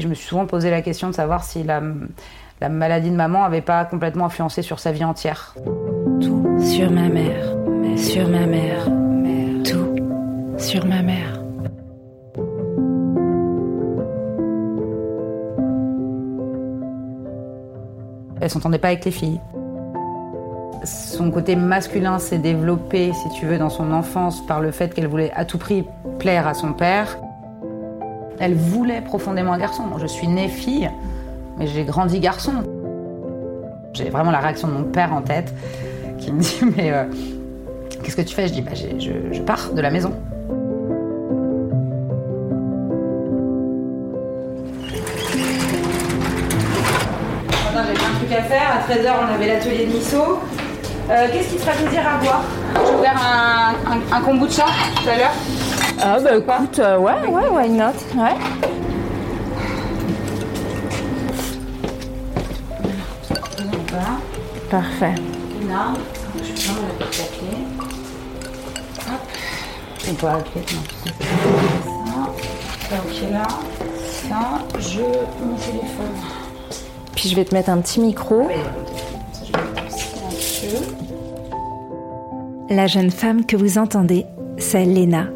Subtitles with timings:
[0.00, 1.82] et je me suis souvent posé la question de savoir si la,
[2.62, 5.54] la maladie de maman n'avait pas complètement influencé sur sa vie entière.
[6.22, 7.54] Tout sur ma mère,
[7.98, 8.86] sur ma mère,
[9.62, 9.94] tout
[10.56, 11.42] sur ma mère.
[18.40, 19.38] Elle s'entendait pas avec les filles.
[20.84, 25.08] Son côté masculin s'est développé, si tu veux, dans son enfance par le fait qu'elle
[25.08, 25.84] voulait à tout prix
[26.18, 27.18] plaire à son père.
[28.40, 29.84] Elle voulait profondément un garçon.
[29.84, 30.90] Moi, je suis née fille,
[31.58, 32.54] mais j'ai grandi garçon.
[33.92, 35.52] J'ai vraiment la réaction de mon père en tête
[36.18, 37.04] qui me dit Mais euh,
[38.02, 38.48] qu'est-ce que tu fais?
[38.48, 40.12] Je dis bah, je, je pars de la maison.
[48.32, 48.70] À faire.
[48.72, 50.38] À 13h, on avait l'atelier de miso.
[51.10, 52.42] Euh, Qu'est-ce qui te ferait plaisir à boire?
[52.86, 54.64] J'ai ouvert un, un, un kombucha
[55.02, 55.32] tout à l'heure.
[56.02, 58.34] Ah bah écoute, euh, ouais, ouais, why not Ouais.
[64.70, 65.14] Parfait.
[65.68, 65.94] Là,
[66.36, 67.58] je vais prendre la petite clé.
[69.08, 70.22] Hop.
[70.22, 70.82] La clé, non.
[72.88, 72.96] Ça.
[72.96, 73.48] Ok, là.
[74.28, 75.00] Ça, je.
[75.00, 76.16] Mon téléphone.
[77.16, 78.48] Puis je vais te mettre un petit micro.
[82.68, 84.24] La jeune femme que vous entendez,
[84.56, 85.26] c'est Léna,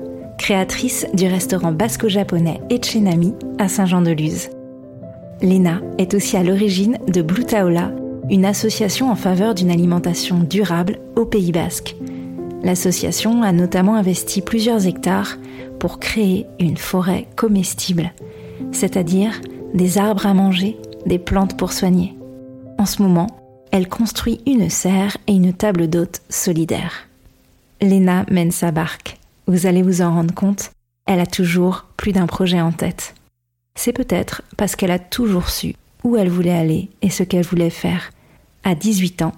[0.45, 4.51] créatrice du restaurant basco-japonais Echenami à Saint-Jean-de-Luz.
[5.41, 7.93] Léna est aussi à l'origine de Blue Taola,
[8.29, 11.97] une association en faveur d'une alimentation durable au Pays Basque.
[12.63, 15.39] L'association a notamment investi plusieurs hectares
[15.79, 18.13] pour créer une forêt comestible,
[18.71, 19.41] c'est-à-dire
[19.73, 22.19] des arbres à manger, des plantes pour soigner.
[22.79, 23.29] En ce moment,
[23.71, 27.09] elle construit une serre et une table d'hôte solidaire.
[27.81, 29.19] Léna mène sa barque.
[29.47, 30.73] Vous allez vous en rendre compte,
[31.07, 33.15] elle a toujours plus d'un projet en tête.
[33.75, 37.71] C'est peut-être parce qu'elle a toujours su où elle voulait aller et ce qu'elle voulait
[37.71, 38.11] faire.
[38.63, 39.33] À 18 ans,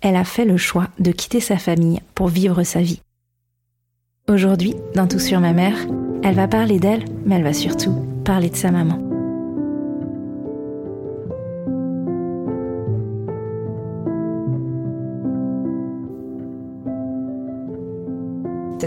[0.00, 3.00] elle a fait le choix de quitter sa famille pour vivre sa vie.
[4.28, 5.76] Aujourd'hui, dans Tout sur ma mère,
[6.22, 9.07] elle va parler d'elle, mais elle va surtout parler de sa maman.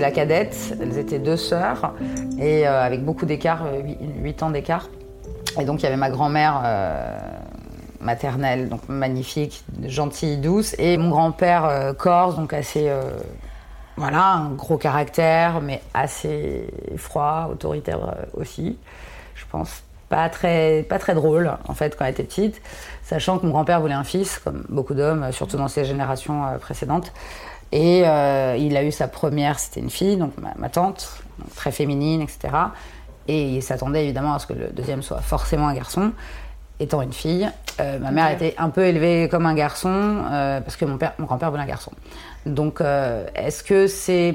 [0.01, 1.93] La cadette, elles étaient deux sœurs,
[2.39, 3.65] et euh, avec beaucoup d'écart,
[4.21, 4.89] 8 ans d'écart.
[5.59, 7.17] Et donc il y avait ma grand-mère euh,
[7.99, 12.89] maternelle, donc magnifique, gentille, douce, et mon grand-père euh, corse, donc assez.
[12.89, 13.01] euh,
[13.97, 18.77] voilà, un gros caractère, mais assez froid, autoritaire euh, aussi.
[19.35, 22.61] Je pense pas très, pas très drôle, en fait, quand elle était petite,
[23.03, 26.57] sachant que mon grand-père voulait un fils, comme beaucoup d'hommes, surtout dans ces générations euh,
[26.57, 27.11] précédentes.
[27.71, 31.53] Et euh, il a eu sa première, c'était une fille, donc ma, ma tante, donc
[31.55, 32.49] très féminine, etc.
[33.27, 36.11] Et il s'attendait évidemment à ce que le deuxième soit forcément un garçon.
[36.79, 37.47] Étant une fille,
[37.79, 41.13] euh, ma mère était un peu élevée comme un garçon euh, parce que mon, père,
[41.19, 41.91] mon grand-père voulait un garçon.
[42.47, 42.81] Donc,
[43.35, 44.33] est-ce que c'est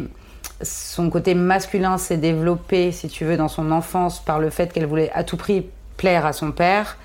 [0.63, 4.87] son côté masculin s'est développé, si tu veux, dans son enfance par le fait qu'elle
[4.87, 5.67] voulait à tout prix
[5.97, 6.99] plaire à son père,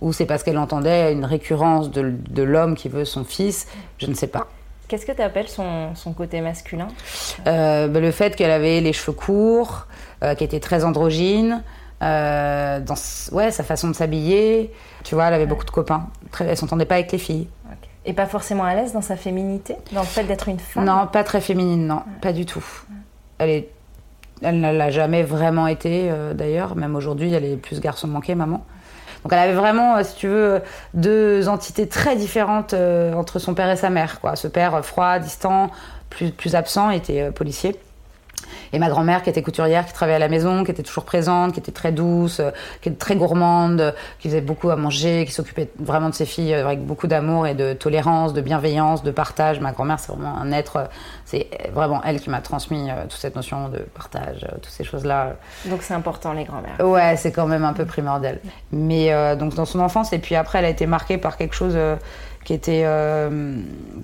[0.00, 3.66] ou c'est parce qu'elle entendait une récurrence de, de l'homme qui veut son fils?
[3.98, 4.46] Je ne sais pas.
[4.88, 6.88] Qu'est-ce que tu appelles son, son côté masculin?
[7.46, 9.86] Euh, ben, le fait qu'elle avait les cheveux courts,
[10.22, 11.62] euh, qu'elle était très androgyne,
[12.02, 12.94] euh, dans
[13.32, 14.72] ouais, sa façon de s'habiller.
[15.04, 16.06] Tu vois, elle avait beaucoup de copains.
[16.30, 17.48] Très, elle s'entendait pas avec les filles.
[18.06, 19.76] Et pas forcément à l'aise dans sa féminité?
[19.92, 20.84] Dans le fait d'être une femme?
[20.86, 22.64] Non, pas très féminine, non, pas du tout.
[23.36, 23.68] Elle est,
[24.40, 26.74] elle ne l'a jamais vraiment été, euh, d'ailleurs.
[26.76, 28.64] Même aujourd'hui, elle est plus garçon manqué, maman.
[29.24, 30.60] Donc elle avait vraiment, euh, si tu veux,
[30.94, 34.20] deux entités très différentes euh, entre son père et sa mère.
[34.20, 34.36] Quoi.
[34.36, 35.70] Ce père euh, froid, distant,
[36.10, 37.76] plus, plus absent, était policier.
[38.72, 41.52] Et ma grand-mère qui était couturière, qui travaillait à la maison, qui était toujours présente,
[41.52, 42.40] qui était très douce,
[42.80, 46.54] qui était très gourmande, qui faisait beaucoup à manger, qui s'occupait vraiment de ses filles
[46.54, 49.60] avec beaucoup d'amour et de tolérance, de bienveillance, de partage.
[49.60, 50.88] Ma grand-mère, c'est vraiment un être,
[51.30, 54.82] c'est vraiment elle qui m'a transmis euh, toute cette notion de partage, euh, toutes ces
[54.82, 55.34] choses-là.
[55.66, 56.80] Donc c'est important les grands-mères.
[56.88, 58.40] Ouais, c'est quand même un peu primordial.
[58.72, 61.54] Mais euh, donc dans son enfance, et puis après, elle a été marquée par quelque
[61.54, 61.76] chose
[62.44, 62.86] qui était,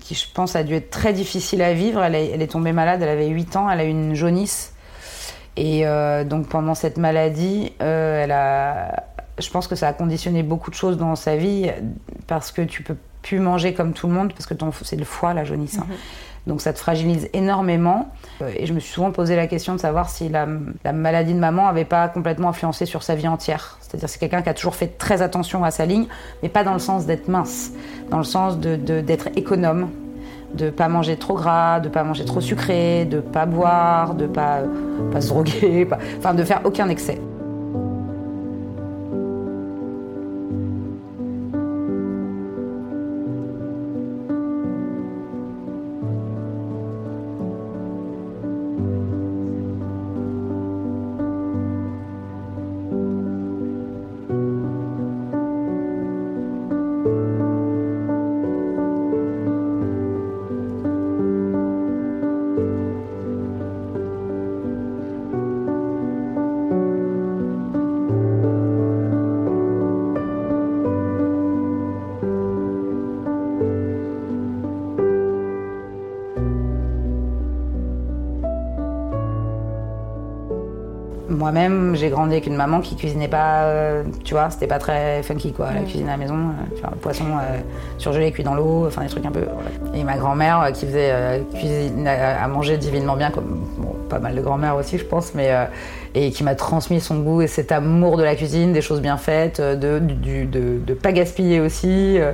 [0.03, 2.03] qui je pense a dû être très difficile à vivre.
[2.03, 4.75] Elle est, elle est tombée malade, elle avait 8 ans, elle a eu une jaunisse.
[5.57, 5.85] Et
[6.27, 9.05] donc pendant cette maladie, elle a,
[9.39, 11.71] je pense que ça a conditionné beaucoup de choses dans sa vie
[12.27, 15.05] parce que tu peux plus manger comme tout le monde parce que ton- c'est le
[15.07, 15.79] foie la jaunisse.
[15.79, 15.87] hein.
[16.47, 18.11] Donc ça te fragilise énormément.
[18.43, 20.47] Euh, Et je me suis souvent posé la question de savoir si la,
[20.85, 23.79] la maladie de maman avait pas complètement influencé sur sa vie entière.
[23.81, 26.07] C'est-à-dire c'est quelqu'un qui a toujours fait très attention à sa ligne,
[26.43, 27.73] mais pas dans le sens d'être mince,
[28.11, 29.89] dans le sens de- de- d'être économe,
[30.55, 34.59] de pas manger trop gras, de pas manger trop sucré, de pas boire, de pas,
[35.13, 37.19] pas se droguer, pas- enfin de faire aucun excès.
[81.55, 85.23] Moi-même, j'ai grandi avec une maman qui cuisinait pas, euh, tu vois, c'était pas très
[85.23, 85.71] funky quoi.
[85.73, 87.59] La cuisine à la maison, euh, le poisson euh,
[87.99, 89.45] surgelé, cuit dans l'eau, enfin des trucs un peu.
[89.95, 93.43] Et ma grand-mère euh, qui faisait euh, cuisine à, à manger divinement bien, bon,
[94.15, 95.65] pas mal de grand-mères aussi, je pense, mais euh,
[96.15, 99.17] et qui m'a transmis son goût et cet amour de la cuisine, des choses bien
[99.17, 102.19] faites, euh, de de pas gaspiller aussi.
[102.19, 102.33] euh.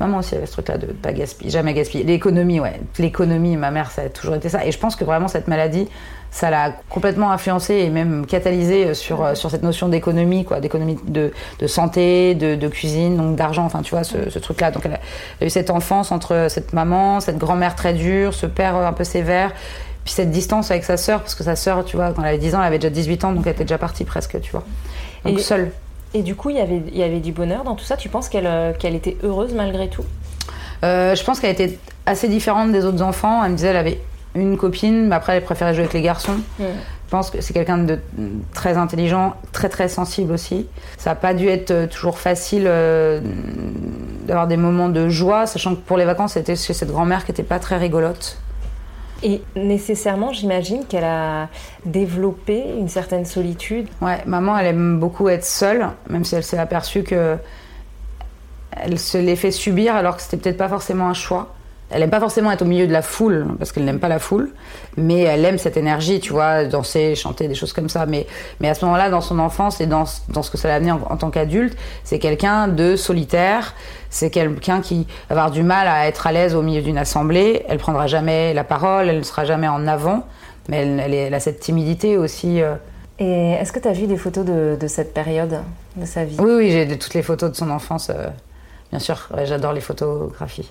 [0.00, 2.02] Maman aussi avait ce truc-là de pas gaspiller, jamais gaspiller.
[2.02, 4.66] L'économie, ouais, l'économie, ma mère, ça a toujours été ça.
[4.66, 5.86] Et je pense que vraiment cette maladie,
[6.32, 11.30] ça l'a complètement influencé et même catalysé sur, sur cette notion d'économie, quoi, d'économie de,
[11.60, 14.72] de santé, de, cuisine, donc d'argent, enfin tu vois, ce, truc-là.
[14.72, 18.74] Donc elle a, eu cette enfance entre cette maman, cette grand-mère très dure, ce père
[18.74, 19.52] un peu sévère,
[20.04, 22.38] puis cette distance avec sa sœur, parce que sa sœur, tu vois, quand elle avait
[22.38, 24.64] 10 ans, elle avait déjà 18 ans, donc elle était déjà partie presque, tu vois.
[25.24, 25.70] Donc Et- seule.
[26.14, 27.96] Et du coup, il y avait, il y avait du bonheur dans tout ça?
[27.96, 30.04] Tu penses qu'elle euh, qu'elle était heureuse malgré tout?
[30.84, 33.42] Euh, je pense qu'elle était assez différente des autres enfants.
[33.42, 34.00] Elle me disait qu'elle avait
[34.34, 36.36] une copine, mais après elle préférait jouer avec les garçons.
[36.58, 36.64] Mm.
[37.06, 37.98] Je pense que c'est quelqu'un de
[38.54, 40.66] très intelligent, très très sensible aussi.
[40.96, 43.20] Ça n'a pas dû être euh, toujours facile euh,
[44.26, 47.30] d'avoir des moments de joie, sachant que pour les vacances, c'était chez cette grand-mère qui
[47.30, 48.38] n'était pas très rigolote.
[49.22, 51.48] Et nécessairement, j'imagine qu'elle a
[51.84, 53.86] développé une certaine solitude.
[54.00, 57.36] Ouais, maman, elle aime beaucoup être seule, même si elle s'est aperçue que
[58.72, 61.54] elle se l'est fait subir alors que c'était peut-être pas forcément un choix.
[61.90, 64.18] Elle aime pas forcément être au milieu de la foule parce qu'elle n'aime pas la
[64.18, 64.50] foule,
[64.96, 68.04] mais elle aime cette énergie, tu vois, danser, chanter, des choses comme ça.
[68.06, 68.26] Mais,
[68.60, 70.92] mais à ce moment-là, dans son enfance et dans, dans ce que ça l'a amené
[70.92, 73.74] en, en tant qu'adulte, c'est quelqu'un de solitaire.
[74.10, 77.64] C'est quelqu'un qui va avoir du mal à être à l'aise au milieu d'une assemblée.
[77.68, 80.26] Elle prendra jamais la parole, elle ne sera jamais en avant,
[80.68, 82.60] mais elle, elle, est- elle a cette timidité aussi.
[82.60, 82.74] euh,
[83.18, 85.60] Et est-ce que tu as vu des photos de, de cette période
[85.96, 86.36] de sa vie?
[86.38, 88.10] Oui, oui, j'ai toutes les photos de son enfance.
[88.10, 88.26] euh,
[88.90, 90.70] bien sûr, Ouais, j'adore les photographies.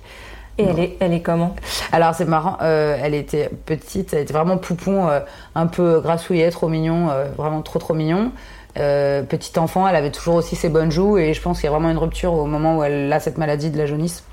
[0.58, 1.56] Et elle est, elle est comment?
[1.92, 5.22] Alors c'est marrant, euh, elle était petite, elle était vraiment poupon, euh,
[5.56, 8.32] un peu grassouillet, trop mignon, euh, vraiment trop trop mignon.
[8.74, 11.72] Petite enfant, elle avait toujours aussi ses bonnes joues et je pense qu'il y a
[11.72, 14.24] vraiment une rupture au moment où elle a cette maladie de la jaunisse.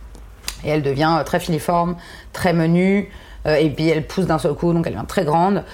[0.64, 1.96] Et elle devient très filiforme,
[2.32, 3.10] très menue,
[3.46, 5.64] et puis elle pousse d'un seul coup, donc elle devient très grande.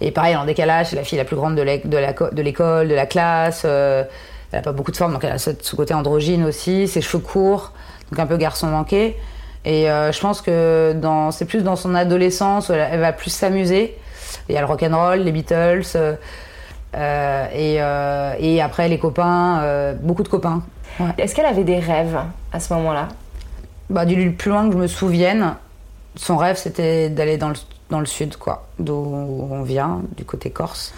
[0.00, 3.04] Et pareil, elle en décalage, c'est la fille la plus grande de l'école, de, la
[3.04, 3.66] classe.
[3.66, 4.08] elle
[4.50, 7.22] n'a pas beaucoup de forme, donc elle a ce, ce côté androgyne aussi, ses cheveux
[7.22, 7.72] courts,
[8.10, 9.16] donc un peu garçon manqué.
[9.66, 13.12] Et euh, je pense que dans, c'est plus dans son adolescence où elle, elle va
[13.12, 13.98] plus s'amuser.
[14.48, 16.14] Il y a le rock'n'roll, les Beatles, euh,
[16.94, 20.62] euh, et, et après les copains, beaucoup de copains.
[21.00, 21.10] Ouais.
[21.18, 22.18] Est-ce qu'elle avait des rêves
[22.52, 23.08] à ce moment-là?
[23.90, 25.56] Bah, du plus loin que je me souvienne,
[26.14, 27.56] son rêve c'était d'aller dans le,
[27.90, 28.94] dans le sud, quoi, d'où
[29.50, 30.94] on vient, du côté corse.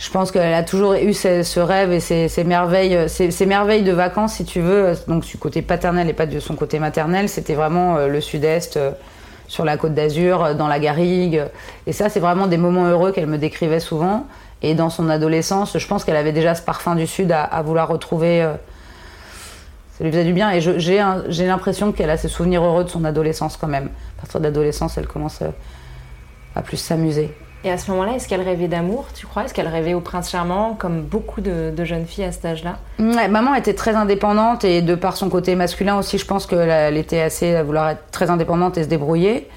[0.00, 3.82] Je pense qu'elle a toujours eu ce, rêve et ces, ces merveilles, ces, ces merveilles
[3.82, 7.28] de vacances, si tu veux, donc du côté paternel et pas de son côté maternel,
[7.28, 8.92] c'était vraiment euh, le sud-est, euh,
[9.46, 11.44] sur la côte d'Azur, euh, dans la Garrigue.
[11.86, 14.26] Et ça, c'est vraiment des moments heureux qu'elle me décrivait souvent.
[14.62, 17.60] Et dans son adolescence, je pense qu'elle avait déjà ce parfum du sud à, à
[17.60, 18.42] vouloir retrouver.
[18.42, 18.54] euh,
[19.98, 23.04] ça lui faisait du bien et j'ai l'impression qu'elle a ses souvenirs heureux de son
[23.04, 23.90] adolescence quand même.
[24.16, 25.50] À partir de l'adolescence, elle commence euh,
[26.56, 27.34] à plus s'amuser.
[27.62, 29.44] Et à ce moment-là, est-ce qu'elle rêvait d'amour, tu crois?
[29.44, 32.78] Est-ce qu'elle rêvait au prince charmant, comme beaucoup de, jeunes filles à cet âge-là?
[32.98, 36.96] Maman était très indépendante et de par son côté masculin aussi, je pense qu'elle elle
[36.96, 39.48] était assez à vouloir être très indépendante et se débrouiller.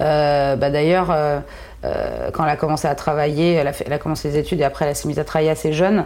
[0.00, 1.40] Euh, bah D'ailleurs, euh,
[1.84, 4.64] euh, quand elle a commencé à travailler, elle a, elle a commencé ses études et
[4.64, 6.04] après elle s'est mise à travailler assez jeune,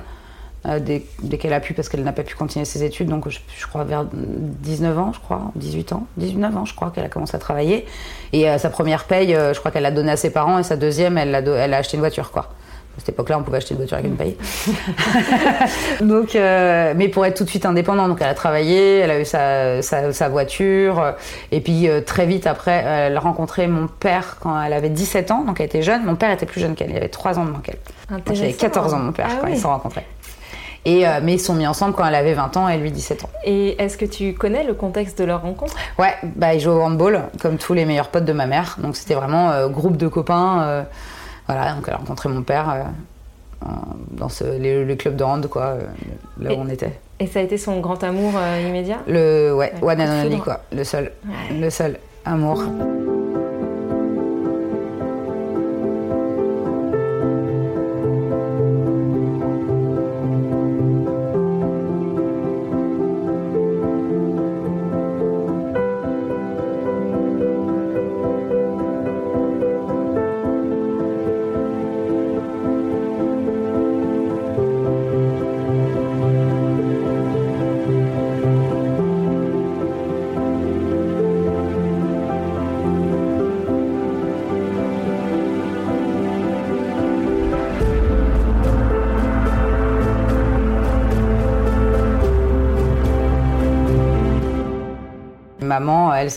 [0.67, 3.29] euh, dès, dès qu'elle a pu, parce qu'elle n'a pas pu continuer ses études, donc
[3.29, 7.05] je, je crois vers 19 ans, je crois, 18 ans, 19 ans, je crois qu'elle
[7.05, 7.85] a commencé à travailler.
[8.33, 10.63] Et euh, sa première paye, euh, je crois qu'elle l'a donnée à ses parents et
[10.63, 12.49] sa deuxième, elle, a acheté une voiture, quoi.
[12.97, 14.37] À cette époque-là, on pouvait acheter une voiture avec une paye.
[16.01, 19.21] donc, euh, mais pour être tout de suite indépendante, donc elle a travaillé, elle a
[19.21, 21.15] eu sa, sa, sa voiture,
[21.51, 25.31] et puis euh, très vite après, elle a rencontré mon père quand elle avait 17
[25.33, 26.05] ans, donc elle était jeune.
[26.05, 27.79] Mon père était plus jeune qu'elle, il avait 3 ans de moins qu'elle.
[28.11, 28.59] Moi, J'avais Intéressant.
[28.61, 29.53] 14 ans, mon père, Ah quand oui.
[29.55, 30.07] ils se sont rencontrés.
[30.87, 33.25] Et, euh, mais ils sont mis ensemble quand elle avait 20 ans et lui 17
[33.25, 33.31] ans.
[33.45, 35.75] Et est-ce que tu connais le contexte de leur rencontre?
[35.99, 38.77] Ouais, bah, ils jouent au handball, comme tous les meilleurs potes de ma mère.
[38.83, 40.63] Donc c'était vraiment euh, groupe de copains.
[40.63, 40.83] euh,
[41.47, 42.87] voilà, donc elle a rencontré mon père
[44.11, 45.77] dans ce, les- le club de hand, quoi,
[46.39, 46.99] là où on était.
[47.21, 48.33] Et ça a été son grand amour
[48.67, 48.99] immédiat?
[49.07, 50.61] Le ouais, Ouais, one and only, quoi.
[50.71, 51.59] Le seul, Ouais.
[51.59, 52.63] le seul amour.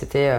[0.08, 0.32] C'était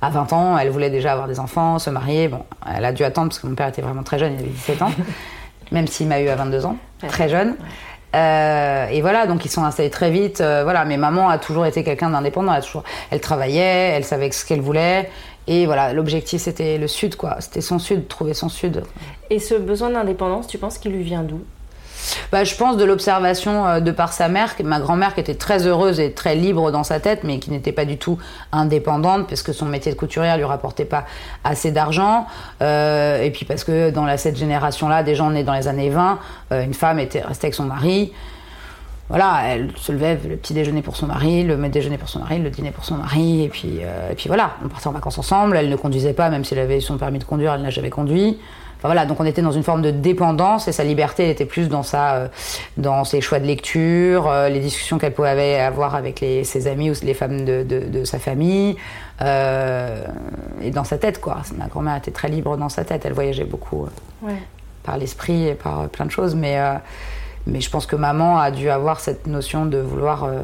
[0.00, 2.28] à 20 ans, elle voulait déjà avoir des enfants, se marier.
[2.28, 4.48] Bon, elle a dû attendre parce que mon père était vraiment très jeune, il avait
[4.48, 4.92] 17 ans,
[5.72, 6.76] même s'il m'a eu à 22 ans,
[7.08, 7.56] très jeune.
[8.14, 10.38] et voilà, donc ils sont installés très vite.
[10.38, 12.54] voilà, mais maman a toujours été quelqu'un d'indépendant.
[12.54, 15.10] Elle, toujours, elle travaillait, elle savait ce qu'elle voulait.
[15.48, 17.36] Et voilà, l'objectif c'était le sud, quoi.
[17.40, 18.82] C'était son sud, trouver son sud.
[19.30, 21.42] Et ce besoin d'indépendance, tu penses qu'il lui vient d'où?
[22.32, 25.66] Bah, je pense de l'observation euh, de par sa mère, ma grand-mère qui était très
[25.66, 28.18] heureuse et très libre dans sa tête, mais qui n'était pas du tout
[28.52, 31.04] indépendante, parce que son métier de couturière lui rapportait pas
[31.44, 32.26] assez d'argent,
[32.62, 35.90] euh, et puis parce que dans la, cette génération-là, des gens nés dans les années
[35.90, 36.18] 20,
[36.52, 38.12] euh, une femme était restée avec son mari,
[39.08, 42.40] voilà, elle se levait le petit déjeuner pour son mari, le déjeuner pour son mari,
[42.40, 45.56] le dîner pour son mari, et puis, et puis voilà, on partait en vacances ensemble.
[45.56, 47.88] Elle ne conduisait pas, même si elle avait son permis de conduire, elle n'a jamais
[47.88, 48.36] conduit.
[48.86, 51.68] Enfin voilà, donc on était dans une forme de dépendance et sa liberté était plus
[51.68, 52.28] dans sa, euh,
[52.76, 56.90] dans ses choix de lecture, euh, les discussions qu'elle pouvait avoir avec les, ses amis
[56.90, 58.76] ou les femmes de, de, de sa famille,
[59.20, 61.38] et dans sa tête quoi.
[61.56, 63.88] Ma grand-mère était très libre dans sa tête, elle voyageait beaucoup
[64.22, 64.34] ouais.
[64.84, 66.58] par l'esprit et par plein de choses, mais
[67.46, 70.24] mais je pense que maman a dû avoir cette notion de vouloir.
[70.24, 70.42] Euh,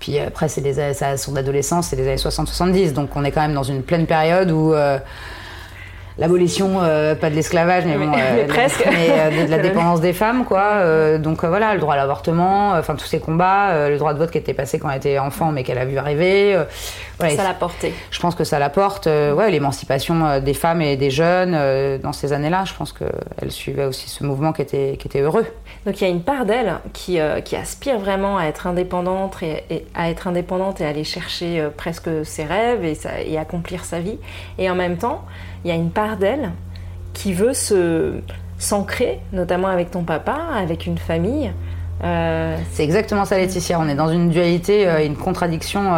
[0.00, 2.92] puis après, c'est son adolescence, c'est les années 60-70.
[2.92, 4.74] Donc on est quand même dans une pleine période où.
[6.18, 8.12] Euh, l'abolition, euh, pas de l'esclavage, mais, bon,
[8.48, 11.18] presque, mais de, la dépendance des femmes, quoi.
[11.18, 14.38] donc voilà, le droit à l'avortement, enfin tous ces combats, le droit de vote qui
[14.38, 16.58] était passé quand elle était enfant, mais qu'elle a vu arriver.
[17.18, 17.92] ça l'a porté.
[18.10, 19.06] Je pense que ça la porte.
[19.06, 24.08] ouais, l'émancipation des femmes et des jeunes dans ces années-là, je pense qu'elle suivait aussi
[24.08, 25.46] ce mouvement qui était, qui était heureux.
[25.84, 29.42] Donc il y a une part d'elle qui, euh, qui, aspire vraiment à être indépendante
[29.42, 33.98] et, à être indépendante et aller chercher euh, presque ses rêves et, et, accomplir sa
[33.98, 34.18] vie.
[34.58, 35.24] Et en même temps,
[35.64, 36.50] il y a une part d'elle
[37.12, 38.20] qui veut se
[38.58, 41.52] s'ancrer, notamment avec ton papa, avec une famille.
[42.04, 43.78] Euh, C'est exactement ça, Laetitia.
[43.80, 45.92] On est dans une dualité, une contradiction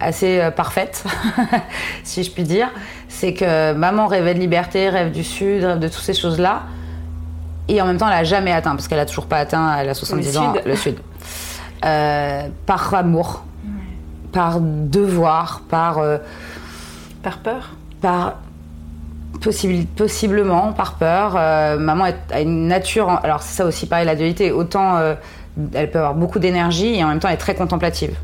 [0.00, 1.04] assez parfaite,
[2.04, 2.68] si je puis dire.
[3.08, 6.62] C'est que maman rêvait de liberté, rêve du Sud, rêve de toutes ces choses-là.
[7.68, 9.88] Et en même temps, elle n'a jamais atteint, parce qu'elle n'a toujours pas atteint, elle
[9.88, 10.98] a 70 ans, le Sud.
[11.84, 13.44] Euh, par amour,
[14.32, 15.98] par devoir, par.
[15.98, 16.18] Euh,
[17.22, 17.70] par peur
[18.04, 18.34] Par.
[19.96, 21.34] possiblement, par peur.
[21.36, 23.08] Euh, maman a une nature.
[23.08, 24.52] Alors, c'est ça aussi, pareil, la dualité.
[24.52, 24.98] Autant
[25.72, 28.16] elle peut avoir beaucoup d'énergie et en même temps, elle est très contemplative.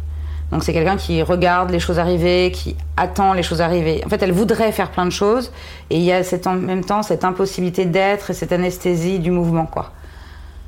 [0.51, 4.03] Donc c'est quelqu'un qui regarde les choses arriver, qui attend les choses arriver.
[4.05, 5.53] En fait, elle voudrait faire plein de choses
[5.91, 9.67] et il y a en même temps cette impossibilité d'être et cette anesthésie du mouvement,
[9.67, 9.93] quoi.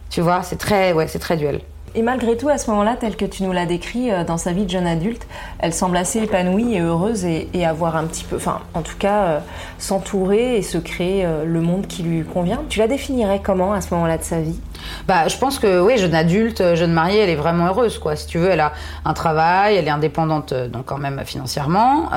[0.08, 1.60] Tu vois, c'est très, ouais, c'est très duel.
[1.94, 4.52] Et malgré tout, à ce moment-là, tel que tu nous l'as décrit euh, dans sa
[4.52, 5.26] vie de jeune adulte,
[5.58, 9.24] elle semble assez épanouie et heureuse et, avoir un petit peu, enfin, en tout cas,
[9.24, 9.40] euh,
[9.78, 12.62] s'entourer et se créer euh, le monde qui lui convient.
[12.70, 14.58] Tu la définirais comment à ce moment-là de sa vie?
[15.06, 18.16] Bah, je pense que oui, jeune adulte, jeune mariée, elle est vraiment heureuse, quoi.
[18.16, 18.72] Si tu veux, elle a
[19.04, 22.10] un travail, elle est indépendante, donc quand même financièrement.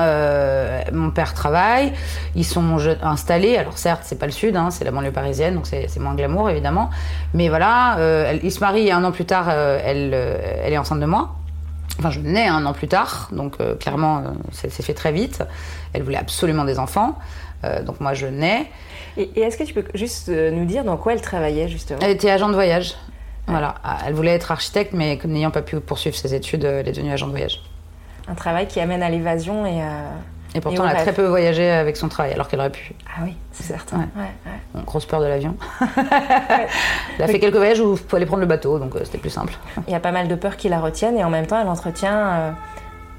[0.92, 1.92] mon père travaille,
[2.34, 3.56] ils sont installés.
[3.56, 6.50] Alors certes, c'est pas le sud, hein, c'est la banlieue parisienne, donc c'est moins glamour
[6.50, 6.90] évidemment.
[7.34, 7.96] Mais voilà,
[8.42, 11.34] ils se marient un an plus tard euh, elle, euh, elle est enceinte de moi.
[11.98, 15.42] Enfin, je nais un an plus tard, donc euh, clairement, c'est fait très vite.
[15.92, 17.18] Elle voulait absolument des enfants,
[17.86, 18.70] donc moi je nais.
[19.16, 22.00] Et, est-ce que tu peux juste nous dire dans quoi elle travaillait justement?
[22.02, 22.94] Elle était agent de voyage.
[23.48, 26.92] Voilà, ah, elle voulait être architecte, mais n'ayant pas pu poursuivre ses études, elle est
[26.92, 27.62] devenue agent de voyage.
[28.28, 30.02] Un travail qui amène à l'évasion et à
[30.56, 32.94] et pourtant, elle a très peu voyagé avec son travail, alors qu'elle aurait pu.
[33.06, 34.08] Ah oui, c'est certain.
[34.86, 35.54] grosse peur de l'avion.
[37.18, 39.18] elle a fait quelques voyages où il faut aller prendre le bateau, donc euh, c'était
[39.18, 39.52] plus simple.
[39.86, 41.68] Il y a pas mal de peurs qui la retiennent, et en même temps, elle
[41.68, 42.50] entretient euh,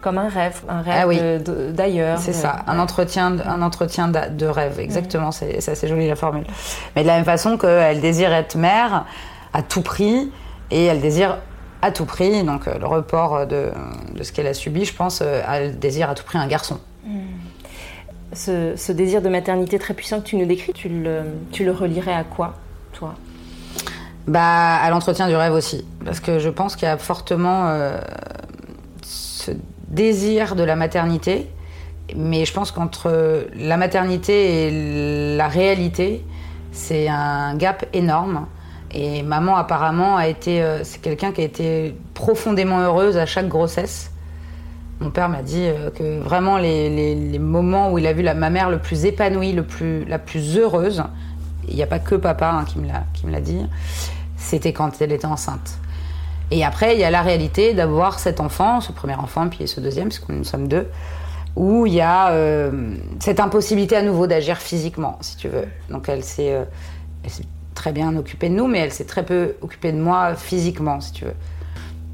[0.08, 2.18] comme un rêve, un rêve ah d'ailleurs.
[2.18, 5.34] C'est ça, un entretien, un entretien de rêve, exactement.
[5.34, 6.46] C'est assez joli la formule.
[6.96, 9.04] Mais de la même façon qu'elle désire être mère
[9.54, 10.32] à tout prix,
[10.72, 11.40] et elle désire
[11.82, 13.72] à tout prix, donc euh, le report de,
[14.16, 16.80] de ce qu'elle a subi, je pense, elle désire à tout prix un garçon.
[18.32, 22.14] Ce, désir de maternité très puissant que tu nous décris, tu le, tu le relierais
[22.14, 22.54] à quoi,
[22.94, 23.16] toi?
[24.26, 25.86] Bah, à l'entretien du rêve aussi.
[26.06, 28.00] Parce que je pense qu'il y a fortement euh,
[29.02, 29.52] ce
[29.88, 31.48] désir de la maternité.
[32.16, 36.24] Mais je pense qu'entre la maternité et la réalité,
[36.72, 38.46] c'est un gap énorme.
[38.92, 40.62] Et maman, apparemment, a été.
[40.62, 44.12] Euh, c'est quelqu'un qui a été profondément heureuse à chaque grossesse.
[45.02, 48.70] Mon père m'a dit euh, que vraiment les, moments où il a vu ma mère
[48.70, 51.04] le plus épanouie, le plus, la plus heureuse,
[51.68, 52.80] il n'y a pas que papa hein, qui
[53.28, 53.60] me l'a dit,
[54.38, 55.78] c'était quand elle était enceinte.
[56.52, 59.80] Et après, il y a la réalité d'avoir cet enfant, ce premier enfant, puis ce
[59.80, 60.88] deuxième, parce que nous sommes deux,
[61.56, 65.68] où il y a euh, cette impossibilité à nouveau d'agir physiquement, si tu veux.
[65.90, 66.64] Donc elle s'est euh,
[67.74, 71.12] très bien occupée de nous, mais elle s'est très peu occupée de moi physiquement, si
[71.12, 71.36] tu veux.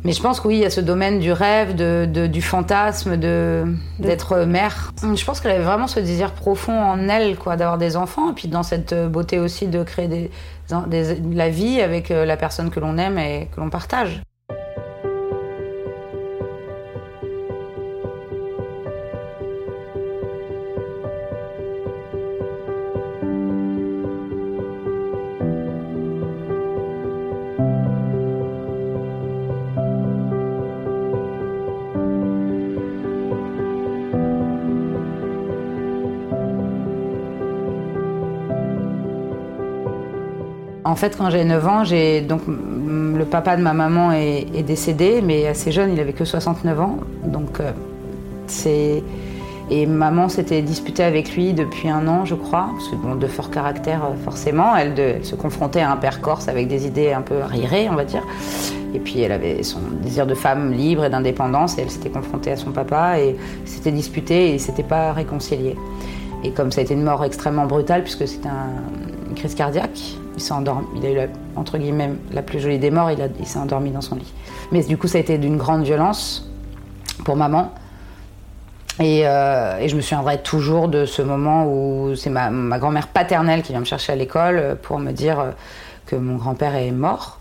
[0.04, 3.16] Mais je pense que oui, il y a ce domaine du rêve, de, du fantasme,
[3.16, 3.64] de,
[4.00, 4.92] d'être mère.
[5.02, 8.34] Je pense qu'elle avait vraiment ce désir profond en elle, quoi, d'avoir des enfants, et
[8.34, 10.32] puis dans cette beauté aussi de créer des,
[10.88, 14.22] des, la vie avec euh, la personne que l'on aime et que l'on partage.
[40.94, 45.24] En fait, quand j'ai 9 ans, j'ai donc le papa de ma maman est, décédé,
[45.24, 46.98] mais assez jeune, il avait que 69 ans.
[47.26, 47.72] Donc euh,
[48.46, 49.02] c'est
[49.72, 53.26] et maman s'était disputée avec lui depuis un an, je crois, parce que bon, de
[53.26, 54.76] fort caractère euh, forcément.
[54.76, 58.06] Elle, se confrontait à un père corse avec des idées un peu arriérées, on va
[58.06, 58.22] dire.
[58.94, 62.52] Et puis elle avait son désir de femme libre et d'indépendance, et elle s'était confrontée
[62.52, 63.36] à son papa et
[63.66, 65.76] s'était disputée et s'était pas réconciliée.
[66.44, 68.50] Et comme ça a été une mort extrêmement brutale, puisque c'était
[69.28, 70.86] une crise cardiaque, il s'est endormi.
[70.96, 73.12] Il a eu, la, entre guillemets, la plus jolie des morts.
[73.12, 74.34] Il, s'est endormi dans son lit.
[74.72, 76.50] Mais du coup, ça a été d'une grande violence
[77.24, 77.72] pour maman.
[79.00, 83.72] Et, euh, je me souviendrai toujours de ce moment où c'est ma, grand-mère paternelle qui
[83.72, 85.54] vient me chercher à l'école pour me dire
[86.06, 87.40] que mon grand-père est mort.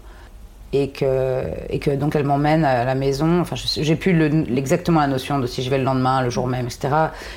[0.74, 3.42] Et que, donc elle m'emmène à la maison.
[3.42, 6.64] Enfin, j'ai plus exactement la notion de si je vais le lendemain, le jour même,
[6.64, 6.88] etc.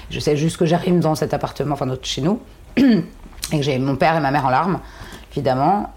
[0.09, 2.39] Je sais juste que j'arrive dans cet appartement, enfin chez nous,
[2.77, 3.01] et
[3.51, 4.79] que j'ai mon père et ma mère en larmes
[5.35, 5.89] évidemment.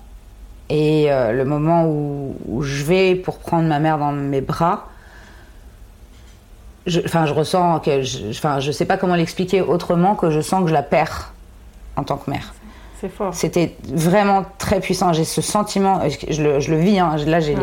[0.70, 4.88] Et euh, le moment où, je vais pour prendre ma mère dans mes bras,
[6.86, 10.40] je, enfin, je ressens que, je, enfin, je sais pas comment l'expliquer autrement que je
[10.40, 11.32] sens que je la perds
[11.96, 12.52] en tant que mère.
[13.00, 13.32] C'est fort.
[13.32, 15.12] C'était vraiment très puissant.
[15.12, 17.14] J'ai ce sentiment, je le, je le vis, hein.
[17.26, 17.54] là j'ai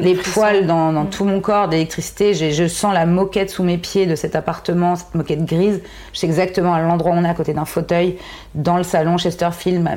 [0.00, 1.10] les, poils dans, dans mm.
[1.10, 5.14] tout mon corps d'électricité, je sens la moquette sous mes pieds de cet appartement, cette
[5.14, 5.82] moquette grise.
[6.14, 8.16] Je sais exactement à l'endroit où on est, à côté d'un fauteuil,
[8.54, 9.82] dans le salon Chesterfield.
[9.82, 9.96] Ma,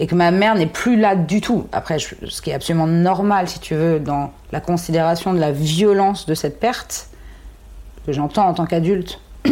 [0.00, 1.66] et que ma mère n'est plus là du tout.
[1.72, 6.26] Après, ce qui est absolument normal, si tu veux, dans la considération de la violence
[6.26, 7.08] de cette perte,
[8.06, 9.20] que j'entends en tant qu'adulte.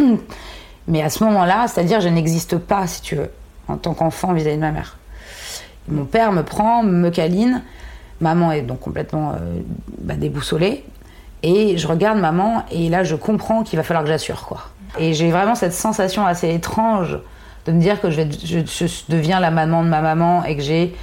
[0.87, 3.31] Mais à ce moment-là, c'est-à-dire, je n'existe pas, si tu veux,
[3.67, 4.97] en tant qu'enfant vis-à-vis de ma mère.
[5.87, 7.63] Mon père me prend, me câline.
[8.19, 9.59] Maman est donc complètement euh,
[9.99, 10.85] bah, déboussolée.
[11.41, 14.69] Et je regarde maman, et là, je comprends qu'il va falloir que j'assure, quoi.
[14.99, 17.19] Et j'ai vraiment cette sensation assez étrange
[17.65, 18.23] de me dire que je,
[19.09, 20.95] deviens la maman de ma maman et que j'ai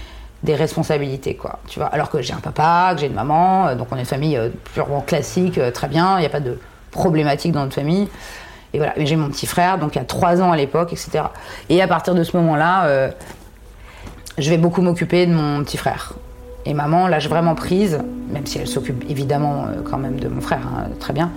[0.42, 1.58] des responsabilités, quoi.
[1.68, 4.00] Tu vois, alors que j'ai un papa, que j'ai une maman, euh, donc on est
[4.00, 6.58] une famille euh, purement classique, euh, très bien, il n'y a pas de
[6.90, 8.08] problématique dans notre famille.
[8.72, 10.92] Et voilà, mais j'ai mon petit frère, donc il y a 3 ans à l'époque,
[10.92, 11.24] etc.
[11.68, 13.10] Et à partir de ce moment-là,
[14.38, 16.12] je vais beaucoup m'occuper de mon petit frère.
[16.66, 17.98] Et maman lâche vraiment prise,
[18.30, 21.32] même si elle s'occupe évidemment quand même de mon frère, hein, très bien.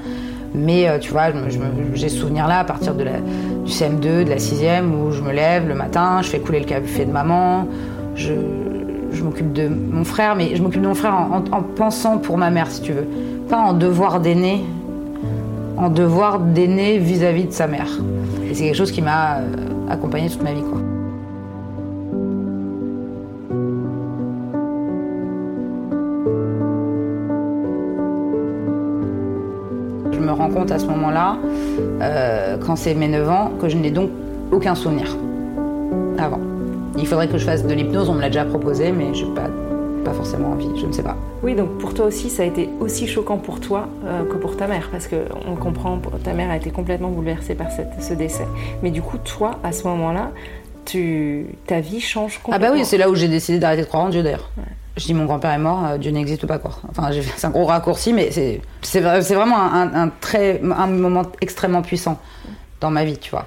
[0.56, 1.30] Mais euh, tu vois,
[1.94, 3.04] j'ai ce souvenir-là à partir du
[3.66, 7.06] CM2, de la 6e, où je me lève le matin, je fais couler le café
[7.06, 7.68] de maman,
[8.16, 8.34] je,
[9.24, 12.70] m'occupe de mon frère, mais je m'occupe de mon frère en, pensant pour ma mère,
[12.70, 13.08] si tu veux.
[13.50, 14.64] Pas en devoir d'aîné,
[15.78, 17.88] en devoir d'aîné vis-à-vis de sa mère.
[18.50, 19.42] Et c'est quelque chose qui m'a euh,
[19.90, 20.64] accompagnée toute ma vie.
[30.54, 31.38] Compte à ce moment-là,
[32.02, 34.10] euh, quand c'est mes 9 ans, que je n'ai donc
[34.52, 35.18] aucun souvenir
[36.18, 36.40] avant.
[36.98, 39.34] Il faudrait que je fasse de l'hypnose, on me l'a déjà proposé, mais je n'ai
[39.34, 39.50] pas,
[40.06, 41.18] pas forcément envie, je ne sais pas.
[41.42, 44.56] Oui, donc pour toi aussi, ça a été aussi choquant pour toi euh, que pour
[44.56, 48.46] ta mère, parce qu'on comprend, ta mère a été complètement bouleversée par cette, ce décès.
[48.84, 50.32] Mais du coup, toi, à ce moment-là,
[50.86, 52.68] tu, ta vie change complètement.
[52.68, 54.52] Ah bah oui, c'est là où j'ai décidé d'arrêter de croire en Dieu d'ailleurs.
[54.96, 56.78] Je dis mon grand-père est mort, euh, Dieu n'existe pas quoi.
[56.90, 58.30] Enfin, c'est un gros raccourci, mais
[58.82, 62.20] c'est vraiment un, très un moment extrêmement puissant
[62.80, 63.46] dans ma vie, tu vois.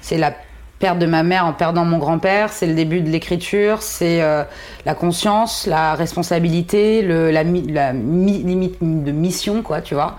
[0.00, 0.32] C'est la
[0.78, 4.44] perte de ma mère en perdant mon grand-père, c'est le début de l'écriture, c'est euh,
[4.84, 10.18] la conscience, la responsabilité, le, la, limite de mission, quoi, tu vois.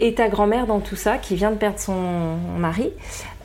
[0.00, 2.90] Et ta grand-mère dans tout ça, qui vient de perdre son mari,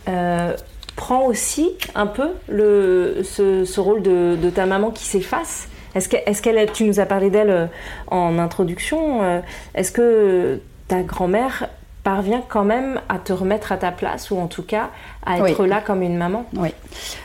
[0.10, 0.56] euh,
[0.96, 6.71] prend aussi un peu le, ce, rôle de, de, ta maman qui s'efface est-ce qu'elle,
[6.71, 7.67] tu nous as parlé d'elle euh,
[8.08, 9.23] en introduction.
[9.23, 9.39] Euh,
[9.75, 11.67] est-ce que ta grand-mère
[12.04, 14.89] parvient quand même à te remettre à ta place ou en tout cas
[15.25, 16.45] à être là comme une maman?
[16.56, 16.69] Oui.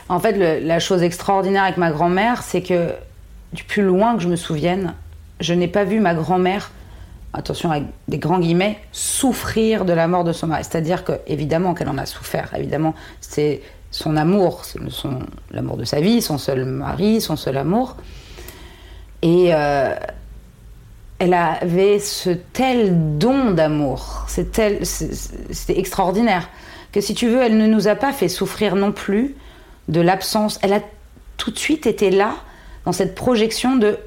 [0.09, 2.91] En fait, la chose extraordinaire avec ma grand-mère, c'est que
[3.53, 4.93] du plus loin que je me souvienne,
[5.39, 6.71] je n'ai pas vu ma grand-mère,
[7.33, 10.63] attention avec des grands guillemets, souffrir de la mort de son mari.
[10.63, 12.53] C'est-à-dire que évidemment qu'elle en a souffert.
[12.55, 15.19] Évidemment, c'est son amour, son,
[15.51, 17.95] l'amour de sa vie, son seul mari, son seul amour.
[19.21, 19.95] Et, euh,
[21.19, 24.79] elle avait ce tel don d'amour, c'était
[25.69, 26.47] extraordinaire,
[26.91, 29.35] que si tu veux, elle ne nous a pas fait souffrir non plus
[29.87, 30.59] de l'absence.
[30.61, 30.81] Elle a
[31.37, 32.35] tout de suite été là,
[32.85, 33.97] dans cette projection de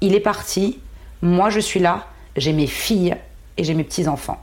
[0.00, 0.80] il est parti,
[1.22, 3.16] moi je suis là, j'ai mes filles
[3.56, 4.42] et j'ai mes petits-enfants.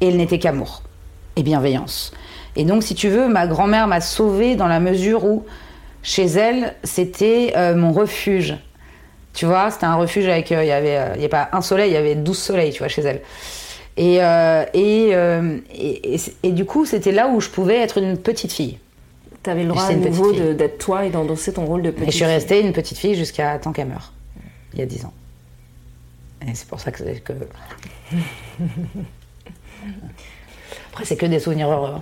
[0.00, 0.82] Et elle n'était qu'amour
[1.36, 2.12] et bienveillance.
[2.56, 5.44] Et donc, si tu veux, ma grand-mère m'a sauvée dans la mesure où,
[6.02, 8.56] chez elle, c'était euh, mon refuge.
[9.34, 10.50] Tu vois, c'était un refuge avec.
[10.52, 12.72] Euh, il y avait, euh, il y pas un soleil, il y avait 12 soleils,
[12.72, 13.22] tu vois, chez elle.
[13.96, 14.16] Et,
[14.74, 15.12] et,
[16.42, 18.78] et, du coup, c'était là où je pouvais être une petite fille.
[19.42, 22.08] Tu avais le droit à nouveau d'être toi et d'endosser ton rôle de petite fille.
[22.08, 24.12] Et je suis restée une petite fille jusqu'à tant qu'elle meurt,
[24.72, 25.12] il y a 10 ans.
[26.48, 27.02] Et c'est pour ça que.
[27.18, 27.32] que...
[30.90, 32.00] Après, c'est que des souvenirs heureux.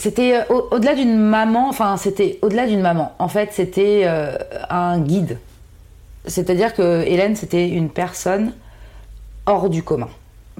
[0.00, 3.12] C'était euh, au-delà d'une maman, enfin, c'était au-delà d'une maman.
[3.18, 4.34] En fait, c'était euh,
[4.70, 5.38] un guide.
[6.24, 8.54] C'est-à-dire que Hélène, c'était une personne
[9.44, 10.08] hors du commun.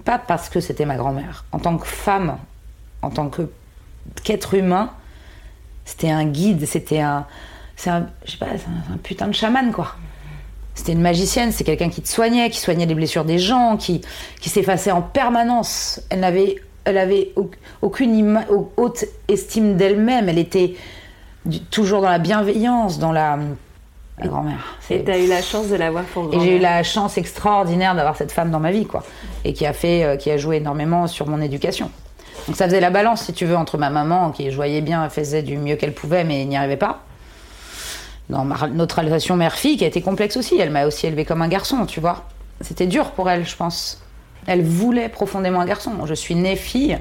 [0.04, 1.46] Pas parce que c'était ma grand-mère.
[1.52, 2.36] En tant que femme,
[3.00, 3.30] en tant
[4.22, 4.90] qu'être humain,
[5.86, 7.24] c'était un guide, c'était un,
[7.76, 8.48] c'est un, je sais pas,
[8.92, 9.94] un, putain de chaman, quoi.
[10.74, 14.02] C'était une magicienne, c'est quelqu'un qui te soignait, qui soignait les blessures des gens, qui,
[14.42, 16.02] qui s'effaçait en permanence.
[16.10, 17.32] Elle n'avait elle avait
[17.82, 18.44] aucune
[18.76, 20.28] haute estime d'elle-même.
[20.28, 20.74] Elle était
[21.70, 23.38] toujours dans la bienveillance, dans la,
[24.18, 24.76] grand-mère.
[24.90, 26.42] Et tu as eu la chance de l'avoir pour grand-mère.
[26.42, 29.02] Et j'ai eu la chance extraordinaire d'avoir cette femme dans ma vie, quoi.
[29.44, 31.90] Et qui a fait, euh, qui a joué énormément sur mon éducation.
[32.46, 35.42] Donc ça faisait la balance, si tu veux, entre ma maman, qui voyait bien, faisait
[35.42, 37.00] du mieux qu'elle pouvait, mais n'y arrivait pas.
[38.28, 40.58] Dans notre relation mère-fille, qui a été complexe aussi.
[40.58, 42.24] Elle m'a aussi élevée comme un garçon, tu vois.
[42.60, 44.00] C'était dur pour elle, je pense.
[44.50, 45.92] Elle voulait profondément un garçon.
[46.06, 46.98] Je suis née fille,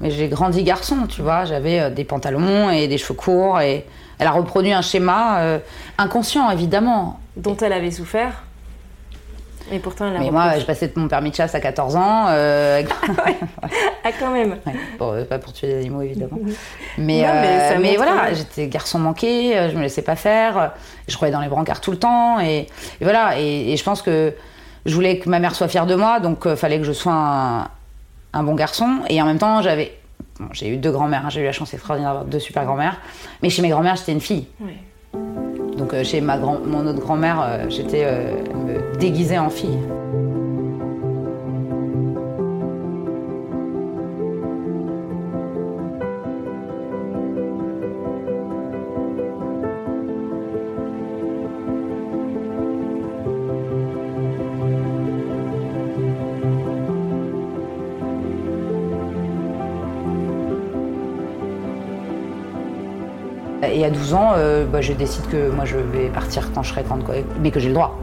[0.00, 1.44] mais j'ai grandi garçon, tu vois.
[1.44, 3.84] J'avais euh, des pantalons et des cheveux courts et
[4.20, 5.58] elle a reproduit un schéma euh,
[5.98, 7.18] inconscient, évidemment.
[7.36, 8.44] Dont elle avait souffert
[9.72, 12.26] et pourtant, elle a Mais moi, j'ai passé mon permis de chasse à 14 ans.
[12.28, 12.84] Euh...
[14.04, 14.58] ah, quand même.
[14.96, 16.38] Bon, pas pour tuer des animaux, évidemment.
[16.98, 20.72] Mais, euh, mais, voilà, j'étais garçon manqué, je me laissais pas faire.
[21.08, 22.38] Je croyais dans les brancards tout le temps.
[22.38, 22.68] Et,
[23.00, 24.32] voilà, et, je pense que
[24.86, 26.92] je voulais que ma mère soit fière de moi, donc il euh, fallait que je
[26.92, 27.68] sois
[28.32, 29.00] un, bon garçon.
[29.08, 29.98] Et en même temps, j'avais.
[30.52, 32.98] j'ai eu deux grand-mères, hein, j'ai eu la chance extraordinaire d'avoir deux super grand-mères.
[33.42, 34.46] Mais chez mes grand-mères, j'étais une fille.
[35.76, 38.06] Donc euh, chez ma grand, mon autre grand-mère, euh, j'étais
[38.54, 39.78] me déguisée en fille.
[63.76, 66.70] Et à 12 ans, euh, bah, je décide que moi je vais partir quand je
[66.70, 67.04] serai grande,
[67.42, 67.98] mais que j'ai le droit.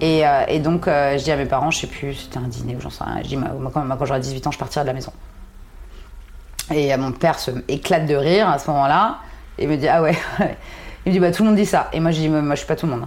[0.00, 2.74] Et, euh, donc euh, je dis à mes parents, je sais plus, c'était un dîner
[2.74, 4.92] ou j'en sais rien, je dis moi, quand, j'aurai 18 ans, je partirai de la
[4.92, 5.12] maison.
[6.74, 9.18] Et mon père se éclate de rire à ce moment-là
[9.56, 10.16] et me dit ah ouais.
[11.06, 11.88] il me dit bah tout le monde dit ça.
[11.92, 13.06] Et moi je dis moi je suis pas tout le monde.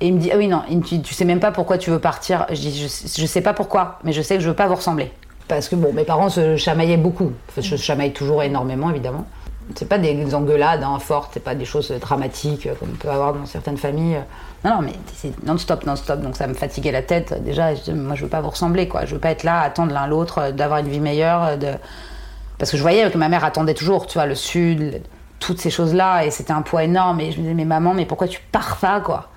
[0.00, 2.44] Et il me dit ah oui non, tu sais même pas pourquoi tu veux partir.
[2.50, 2.86] Je dis je,
[3.18, 5.10] je sais pas pourquoi, mais je sais que je veux pas vous ressembler.
[5.48, 7.32] Parce que bon, mes parents se chamaillaient beaucoup.
[7.56, 9.24] Je chamaille toujours énormément évidemment
[9.74, 13.10] c'est pas des engueulades hein, fortes, c'est pas des choses dramatiques euh, comme on peut
[13.10, 14.20] avoir dans certaines familles.
[14.64, 17.42] Non, non, mais c'est non-stop, non-stop, donc ça me fatiguait la tête.
[17.42, 19.04] Déjà, moi, je veux pas vous ressembler, quoi.
[19.04, 21.44] Je veux pas être là, attendre l'un l'autre, euh, d'avoir une vie meilleure.
[21.44, 21.74] Euh.
[22.58, 25.02] Parce que je voyais que ma mère attendait toujours, tu vois, le sud,
[25.40, 27.20] toutes ces choses-là, et c'était un poids énorme.
[27.20, 29.28] Et je me disais, mais maman, mais pourquoi tu pars pas, quoi?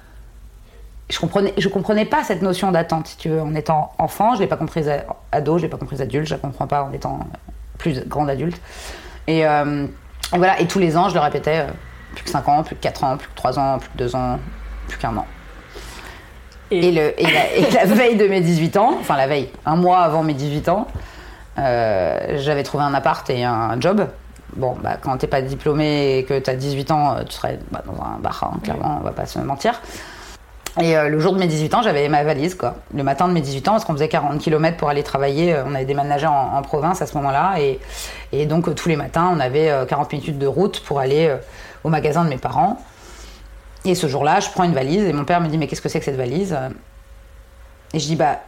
[1.10, 3.42] Je comprenais, je comprenais pas cette notion d'attente, si tu veux.
[3.42, 4.90] En étant enfant, je l'ai pas comprise
[5.32, 7.20] ado, je l'ai pas comprise adulte, je la comprends pas en étant
[7.80, 8.62] plus grande adulte.
[9.28, 9.44] Et.
[10.34, 11.72] Et voilà, et tous les ans, je le répétais, euh,
[12.14, 14.16] plus que 5 ans, plus que 4 ans, plus que 3 ans, plus que 2
[14.16, 14.40] ans,
[14.88, 15.26] plus qu'un an.
[16.72, 17.14] Et, le,
[17.74, 20.88] la, veille de mes 18 ans, enfin la veille, un mois avant mes 18 ans,
[21.58, 24.08] euh, j'avais trouvé un appart et un job.
[24.56, 28.02] Bon, bah, quand t'es pas diplômé et que t'as 18 ans, tu serais bah, dans
[28.04, 29.82] un bar, hein, clairement, on va pas se mentir.
[30.82, 32.76] Et euh, le jour de mes 18 ans, j'avais ma valise, quoi.
[32.94, 35.54] Le matin de mes 18 ans, parce qu'on faisait 40 km pour aller travailler.
[35.54, 37.56] Euh, on avait déménagé en, en province à ce moment-là.
[38.32, 41.36] Et, donc, euh, tous les matins, on avait 40 minutes de route pour aller
[41.84, 42.78] au magasin de mes parents.
[43.86, 45.90] Et ce jour-là, je prends une valise et mon père me dit Mais qu'est-ce que
[45.90, 46.58] c'est que cette valise
[47.94, 48.40] Et je dis Bah,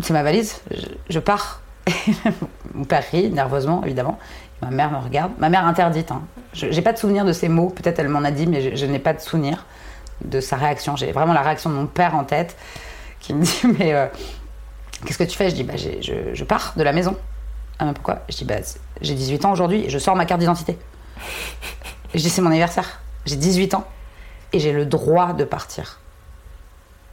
[0.00, 0.60] c'est ma valise,
[1.08, 1.60] je, pars.
[2.74, 4.18] mon père rit nerveusement, évidemment.
[4.62, 5.32] Ma mère me regarde.
[5.38, 6.10] Ma mère interdite.
[6.10, 6.22] Hein.
[6.52, 7.70] Je n'ai pas de souvenir de ces mots.
[7.70, 9.64] Peut-être elle m'en a dit, mais je, je n'ai pas de souvenir
[10.24, 10.96] de sa réaction.
[10.96, 12.56] J'ai vraiment la réaction de mon père en tête
[13.20, 14.06] qui me dit Mais euh,
[15.04, 15.50] qu'est-ce que tu fais?
[15.50, 17.16] Je dis bah, je, pars de la maison.
[17.78, 18.20] Ah, mais pourquoi?
[18.28, 18.56] Je dis bah,
[19.00, 20.78] J'ai 18 ans aujourd'hui et je sors ma carte d'identité.
[22.14, 23.00] Je dis C'est mon anniversaire.
[23.26, 23.84] J'ai 18 ans
[24.52, 25.98] et j'ai le droit de partir.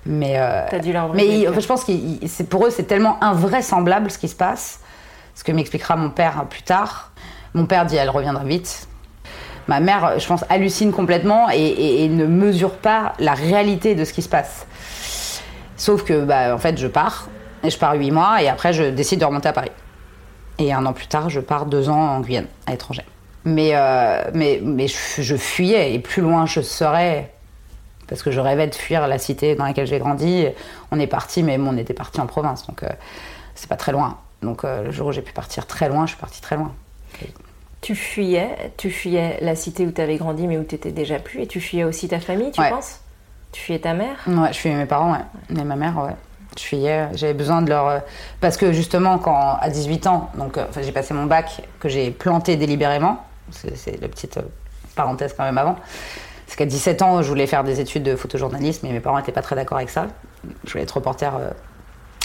[0.06, 4.10] Mais, euh, T'as dû leur mais il- je pense que pour eux, c'est tellement invraisemblable
[4.10, 4.80] ce qui se passe.
[5.36, 7.12] Ce que m'expliquera mon père plus tard.
[7.54, 8.87] Mon père dit elle reviendra vite.
[9.68, 14.22] Ma mère, je pense, hallucine complètement et, ne mesure pas la réalité de ce qui
[14.22, 14.66] se passe.
[15.76, 17.28] Sauf que, bah, en fait, je pars.
[17.64, 19.72] Et je pars huit mois et après, je décide de remonter à Paris.
[20.60, 23.04] Et un an plus tard, je pars deux ans en Guyane, à l'étranger.
[23.46, 27.32] Mais, euh, mais, mais je, je fuyais et plus loin je serais,
[28.08, 30.48] parce que je rêvais de fuir la cité dans laquelle j'ai grandi.
[30.92, 32.90] On est parti, mais bon, on était parti en province, donc euh,
[33.56, 34.18] c'est pas très loin.
[34.42, 36.74] Donc euh, le jour où j'ai pu partir très loin, je suis partie très loin.
[37.82, 41.20] Tu fuyais, tu fuyais la cité où tu avais grandi mais où tu étais déjà
[41.20, 42.70] plus et tu fuyais aussi ta famille, tu Ouais.
[42.70, 43.02] penses?
[43.52, 44.18] Tu fuyais ta mère?
[44.28, 45.20] Ouais, je fuyais mes parents, ouais.
[45.50, 46.16] Mais ma mère, ouais.
[46.58, 47.88] Je fuyais, j'avais besoin de leur.
[47.88, 48.00] euh,
[48.42, 51.88] Parce que justement, quand à 18 ans, donc euh, enfin, j'ai passé mon bac, que
[51.88, 54.42] j'ai planté délibérément, c'est la petite euh,
[54.96, 55.76] parenthèse quand même avant.
[56.48, 59.32] C'est qu'à 17 ans, je voulais faire des études de photojournalisme, mais mes parents n'étaient
[59.32, 60.08] pas très d'accord avec ça.
[60.66, 61.50] Je voulais être reporter euh,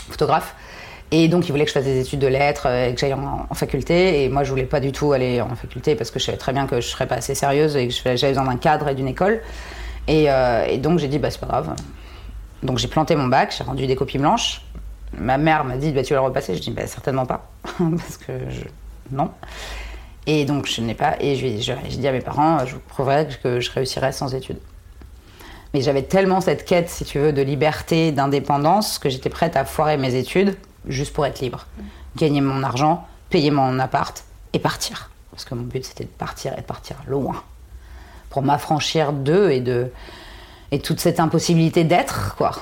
[0.08, 0.54] photographe.
[1.14, 3.12] Et donc, ils voulaient que je fasse des études de lettres euh, et que j'aille
[3.12, 4.24] en, faculté.
[4.24, 6.52] Et moi, je voulais pas du tout aller en faculté parce que je savais très
[6.54, 8.94] bien que je serais pas assez sérieuse et que je- j'avais besoin d'un cadre et
[8.94, 9.42] d'une école.
[10.08, 11.74] Et, euh, et donc, j'ai dit, bah, c'est pas grave.
[12.62, 14.62] Donc, j'ai planté mon bac, j'ai rendu des copies blanches.
[15.18, 16.54] Ma mère m'a dit, bah, tu vas le repasser.
[16.54, 17.50] Je dis, bah, certainement pas.
[17.78, 18.62] parce que je.
[19.14, 19.30] Non.
[20.26, 21.16] Et donc, je n'ai pas.
[21.20, 24.34] Et j'ai j'ai- j'ai dit à mes parents, je vous prouverai que je réussirais sans
[24.34, 24.58] études.
[25.74, 29.64] Mais j'avais tellement cette quête, si tu veux, de liberté, d'indépendance, que j'étais prête à
[29.66, 31.66] foirer mes études juste pour être libre.
[32.16, 35.10] Gagner mon argent, payer mon appart et partir.
[35.30, 37.42] Parce que mon but, c'était de partir et de partir loin.
[38.30, 39.90] Pour m'affranchir d'eux et de
[40.72, 42.52] et toute cette impossibilité d'être, quoi.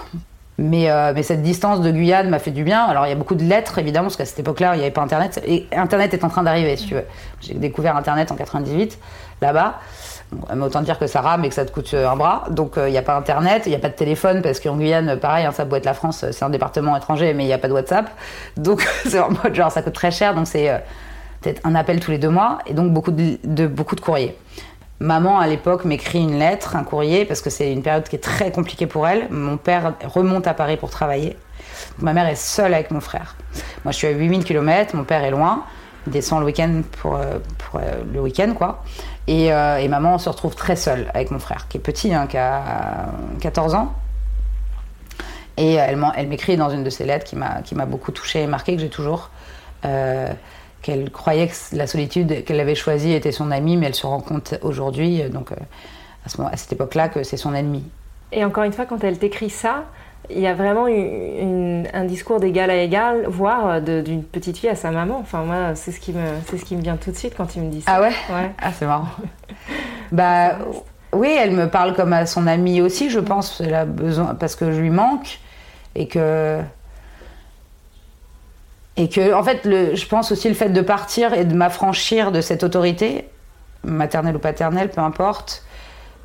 [0.59, 2.85] Mais, euh, mais cette distance de Guyane m'a fait du bien.
[2.85, 4.91] Alors, il y a beaucoup de lettres, évidemment, parce qu'à cette époque-là, il n'y avait
[4.91, 5.41] pas Internet.
[5.47, 7.05] Et Internet est en train d'arriver, si tu veux.
[7.41, 8.99] J'ai découvert Internet en 98,
[9.41, 9.81] là-bas.
[10.55, 12.45] Mais autant dire que ça rame et que ça te coûte euh, un bras.
[12.51, 14.77] Donc, euh, il n'y a pas Internet, il n'y a pas de téléphone, parce qu'en
[14.77, 17.53] Guyane, pareil, hein, ça peut être la France, c'est un département étranger, mais il n'y
[17.53, 18.11] a pas de WhatsApp.
[18.57, 20.35] Donc, c'est en mode, genre, ça coûte très cher.
[20.35, 20.79] Donc, c'est euh,
[21.41, 24.37] peut-être un appel tous les deux mois, et donc beaucoup de, de- beaucoup de courriers.
[25.01, 28.21] Maman, à l'époque, m'écrit une lettre, un courrier, parce que c'est une période qui est
[28.21, 29.29] très compliquée pour elle.
[29.31, 31.37] Mon père remonte à Paris pour travailler.
[31.99, 33.35] Ma mère est seule avec mon frère.
[33.85, 35.65] Moi, je suis à 8000 km, mon père est loin.
[36.07, 38.83] Il descend le week-end pour, euh, pour euh, le week-end, quoi.
[39.31, 42.27] Et, euh, et maman se retrouve très seule avec mon frère, qui est petit, hein,
[42.27, 43.07] qui a
[43.41, 43.93] 14 ans.
[45.57, 48.81] Et elle, m'écrit dans une de ses lettres qui m'a beaucoup touchée et marquée, que
[48.81, 49.31] j'ai toujours,
[49.85, 50.33] euh,
[50.83, 54.19] qu'elle croyait que la solitude qu'elle avait choisie était son amie, mais elle se rend
[54.19, 57.85] compte aujourd'hui, euh, donc à, à cette époque-là, que c'est son ennemi.
[58.33, 59.85] Et encore une fois, quand elle t'écrit ça,
[60.35, 60.95] il y a vraiment une-
[61.41, 65.19] une- un discours d'égal à égal, voire de- d'une petite fille à sa maman.
[65.21, 67.47] Enfin, moi, c'est ce, qui me- c'est ce qui me vient tout de suite quand
[67.47, 67.93] tu me dis ça.
[67.95, 68.13] Ah ouais?
[68.31, 68.51] Ouais.
[68.61, 69.09] Ah, c'est marrant.
[70.13, 70.59] bah
[71.13, 73.61] oui, elle me parle comme à son amie aussi, je pense.
[73.61, 75.39] Elle a besoin parce que je lui manque
[75.95, 76.61] et que
[78.97, 82.33] et que en fait, le, je pense aussi le fait de partir et de m'affranchir
[82.33, 83.29] de cette autorité
[83.85, 85.65] maternelle ou paternelle, peu importe,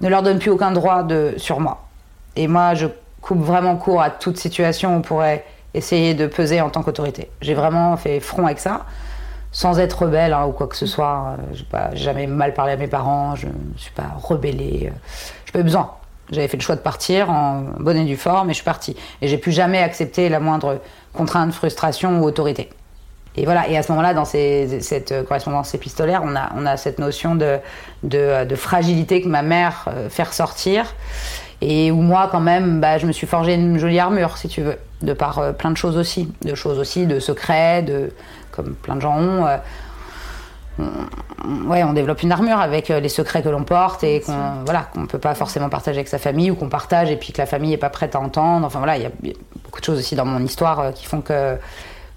[0.01, 1.85] ne leur donne plus aucun droit de sur moi.
[2.35, 2.87] Et moi, je
[3.25, 7.31] coupe vraiment court à toute situation où on pourrait essayer de peser en tant qu'autorité.
[7.41, 8.85] J'ai vraiment fait front avec ça
[9.51, 11.37] sans être rebelle hein, ou quoi que ce soit.
[11.53, 14.91] Je n'ai pas jamais mal parlé à mes parents, je ne suis pas rebellée.
[15.45, 15.91] Je pas besoin.
[16.29, 18.95] J'avais fait le choix de partir en bonne et due forme et je suis partie.
[19.21, 20.79] Et j'ai plus jamais accepté la moindre
[21.13, 22.69] contrainte, frustration ou autorité.
[23.37, 26.35] Et voilà, et à ce moment-là, dans cette correspondance épistolaire, on
[26.65, 30.85] a, cette notion de fragilité que ma mère euh, fait ressortir.
[31.61, 34.61] Et où moi, quand même, bah, je me suis forgé une jolie armure, si tu
[34.61, 36.31] veux, de par euh, plein de choses aussi.
[36.43, 38.11] De choses aussi, de secrets, de,
[38.51, 39.45] comme plein de gens ont.
[39.45, 39.57] euh,
[40.79, 44.33] on- ouais, on développe une armure avec euh, les secrets que l'on porte et qu'on
[44.65, 47.37] voilà, qu'on peut pas forcément partager avec sa famille ou qu'on partage et puis que
[47.37, 48.65] la famille est pas prête à entendre.
[48.65, 50.93] Enfin voilà, il y, a il y a beaucoup de choses aussi dans mon histoire
[50.93, 51.55] qui font que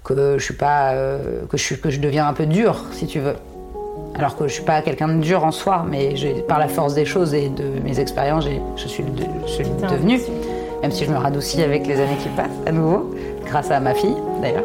[0.03, 3.19] que je suis pas euh, que je que je deviens un peu dur, si tu
[3.19, 3.35] veux.
[4.15, 6.13] Alors que je suis pas quelqu'un de dur en soi, mais
[6.47, 8.45] par la force des choses et de mes expériences,
[8.75, 9.09] je suis, le-
[9.45, 10.19] je suis devenue.
[10.81, 13.11] Même si je me radoucis avec les années qui passent, à nouveau,
[13.45, 14.63] grâce à ma fille d'ailleurs.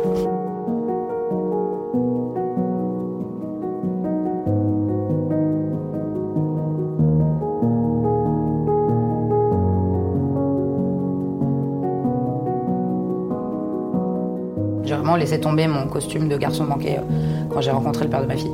[14.85, 17.03] J'ai vraiment laissé tomber mon costume de garçon manqué euh,
[17.51, 18.53] quand j'ai rencontré le père de ma fille.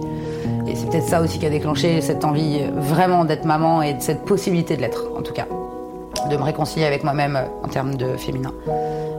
[0.70, 3.94] Et c'est peut-être ça aussi qui a déclenché cette envie euh, vraiment d'être maman et
[3.94, 5.46] de cette possibilité de l'être, en tout cas.
[6.30, 8.54] De me réconcilier avec moi-même euh, en termes de féminin.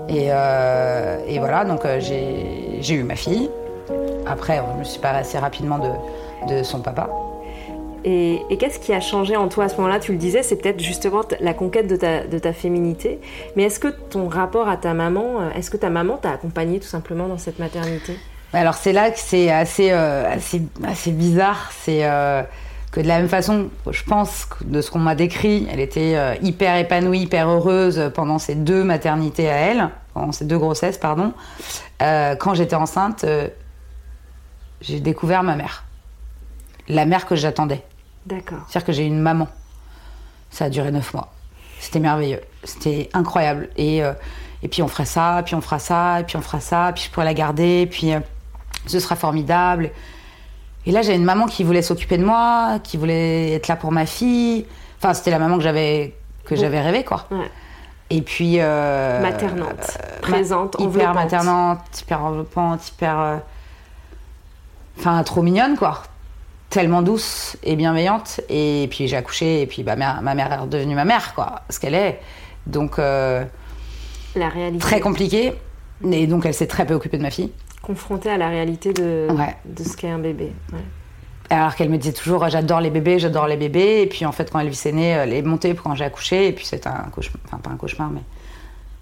[0.08, 3.50] Et, euh, et voilà, donc j'ai eu ma fille.
[4.26, 5.78] Après, je me suis séparée assez rapidement
[6.48, 7.10] de, son papa.
[8.06, 10.00] Et, qu'est-ce qui a changé en toi à ce moment-là?
[10.00, 13.20] Tu le disais, c'est peut-être justement la conquête de ta féminité.
[13.56, 16.88] Mais est-ce que ton rapport à ta maman, est-ce que ta maman t'a accompagnée tout
[16.88, 18.14] simplement dans cette maternité?
[18.54, 21.72] Alors c'est là que c'est assez, assez, assez, bizarre.
[21.72, 22.04] C'est
[22.92, 26.36] que de la même façon, je pense, de ce qu'on m'a décrit, elle était euh,
[26.42, 31.34] hyper épanouie, hyper heureuse pendant ces deux maternités à elle, pendant ces deux grossesses, pardon.
[32.02, 33.48] Euh, quand j'étais enceinte, euh,
[34.82, 35.86] j'ai découvert ma mère.
[36.90, 37.82] La mère que j'attendais.
[38.26, 38.60] D'accord.
[38.68, 39.48] C'est-à-dire que j'ai une maman.
[40.50, 41.32] Ça a duré neuf mois.
[41.80, 42.42] C'était merveilleux.
[42.66, 43.70] C'était incroyable.
[43.78, 44.00] Et,
[44.62, 47.10] et puis on fera ça, puis on fera ça, puis on fera ça, puis je
[47.10, 48.12] pourrais la garder, puis
[48.88, 49.92] ce sera formidable.
[50.86, 53.92] Et là, j'ai une maman qui voulait s'occuper de moi, qui voulait être là pour
[53.92, 54.66] ma fille.
[54.98, 56.16] Enfin, c'était la maman que j'avais
[56.46, 57.28] que j'avais rêvé, quoi.
[58.10, 63.38] Et puis euh, maternante, euh, présente, hyper maternante, hyper enveloppante, hyper, euh,
[65.00, 66.04] enfin trop mignonne, quoi.
[66.70, 68.42] Tellement douce et bienveillante.
[68.50, 71.62] Et puis j'ai accouché et puis bah, ma, ma mère est redevenue ma mère, quoi,
[71.70, 72.20] ce qu'elle est.
[72.66, 73.48] Donc la
[74.36, 75.54] réalité très compliqué.
[76.12, 79.28] Et donc elle s'est très peu occupée de ma fille confrontée à la réalité de,
[79.66, 80.52] de ce qu'est un bébé.
[81.50, 84.02] Alors qu'elle me disait toujours j'adore les bébés, j'adore les bébés.
[84.02, 86.48] Et puis en fait, quand elle s'est née, elle est montée quand j'ai accouché.
[86.48, 88.22] Et puis c'était un cauchemar, enfin pas un cauchemar, mais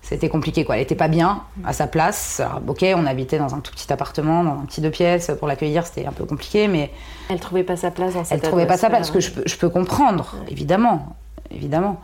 [0.01, 0.75] c'était compliqué quoi.
[0.77, 2.39] Elle était pas bien à sa place.
[2.39, 5.31] Alors, ok, on habitait dans un tout petit appartement, dans un petit deux pièces.
[5.37, 6.91] Pour l'accueillir, c'était un peu compliqué, mais.
[7.29, 9.31] Elle trouvait pas sa place dans cette Elle trouvait pas sa place, ce que je
[9.31, 11.15] peux, je peux comprendre, évidemment.
[11.51, 12.01] Évidemment.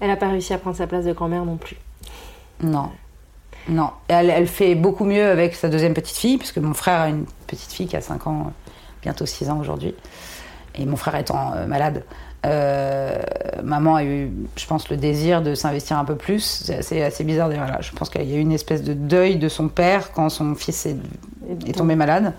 [0.00, 1.76] Elle n'a pas réussi à prendre sa place de grand-mère non plus.
[2.62, 2.90] Non.
[3.68, 7.08] Non, elle, fait beaucoup mieux avec sa deuxième petite fille, parce que mon frère a
[7.08, 8.52] une petite fille qui a 5 ans,
[9.02, 9.94] bientôt 6 ans aujourd'hui.
[10.76, 12.04] Et mon frère étant euh, malade,
[12.44, 13.18] euh,
[13.64, 16.64] maman a eu, je pense, le désir de s'investir un peu plus.
[16.80, 17.82] C'est assez, bizarre d'ailleurs.
[17.82, 20.54] Je pense qu'il y a eu une espèce de deuil de son père quand son
[20.54, 22.34] fils est tombé malade.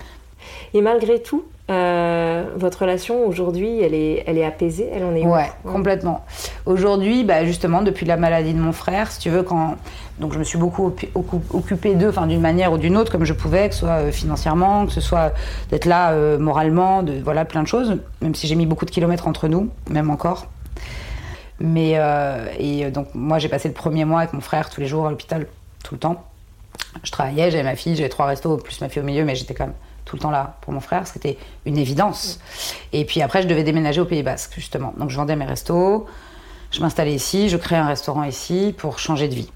[0.73, 5.25] Et malgré tout, euh, votre relation aujourd'hui, elle est, elle est apaisée, elle en est
[5.25, 6.23] Ouais, complètement.
[6.65, 9.75] Aujourd'hui, bah, justement, depuis la maladie de mon frère, si tu veux, quand
[10.19, 10.93] donc je me suis beaucoup
[11.51, 14.11] occupée d'eux, enfin d'une manière ou d'une autre, comme je pouvais, que ce soit euh,
[14.11, 15.33] financièrement, que ce soit
[15.69, 17.97] d'être là euh, moralement, de voilà plein de choses.
[18.21, 20.47] Même si j'ai mis beaucoup de kilomètres entre nous, même encore.
[21.59, 21.99] Mais
[22.59, 25.09] et donc moi j'ai passé le premier mois avec mon frère tous les jours à
[25.09, 25.47] l'hôpital,
[25.83, 26.23] tout le temps.
[27.03, 29.55] Je travaillais, j'avais ma fille, j'avais trois restos plus ma fille au milieu, mais j'étais
[29.55, 29.75] quand même
[30.07, 32.39] tout le temps là pour mon frère, c'était une évidence.
[32.93, 34.93] Et puis après, je devais déménager au Pays Basque, justement.
[34.97, 36.05] Donc je vendais mes restos,
[36.71, 39.51] je m'installais ici, je créais un restaurant ici pour changer de vie.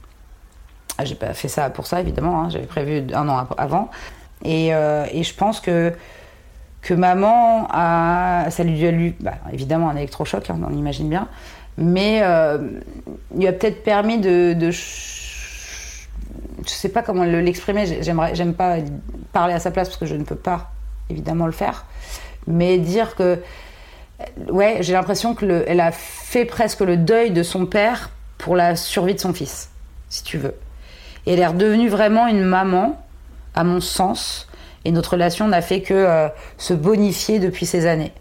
[1.02, 2.50] Ah, j'ai pas fait ça pour ça, évidemment, hein.
[2.50, 3.90] j'avais prévu un an avant.
[4.44, 5.94] Et, euh, et, je pense que,
[6.84, 8.46] que maman a.
[8.52, 11.28] Ça lui a lu, bah, évidemment, un électrochoc, hein, on imagine bien,
[11.78, 12.60] mais euh,
[13.36, 14.80] lui a peut-être permis de, de je
[16.66, 18.78] sais pas comment l'exprimer, j'aimerais, j'aime pas
[19.34, 20.72] parler à sa place parce que je ne peux pas
[21.10, 21.86] évidemment le faire,
[22.46, 23.40] mais dire que,
[24.50, 28.76] ouais, j'ai l'impression que elle a fait presque le deuil de son père pour la
[28.76, 29.72] survie de son fils,
[30.10, 30.54] si tu veux.
[31.26, 33.02] Et elle est redevenue vraiment une maman,
[33.56, 34.48] à mon sens,
[34.86, 38.14] et notre relation n'a fait que euh, se bonifier depuis ces années.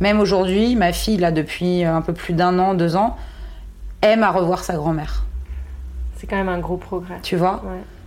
[0.00, 3.16] Même aujourd'hui, ma fille, là, depuis un peu plus d'un an, deux ans,
[4.02, 5.24] aime à revoir sa grand-mère.
[6.16, 7.18] C'est quand même un gros progrès.
[7.22, 7.62] Tu vois?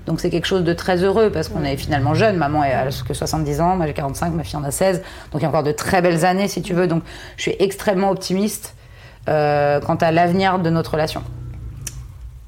[0.05, 2.37] Donc c'est quelque chose de très heureux parce qu'on est finalement jeune.
[2.37, 5.01] Maman a que 70 ans, moi j'ai 45, ma fille en a 16.
[5.31, 6.87] Donc il y a encore de très belles années si tu veux.
[6.87, 7.03] Donc
[7.37, 8.75] je suis extrêmement optimiste
[9.27, 11.23] euh, quant à l'avenir de notre relation.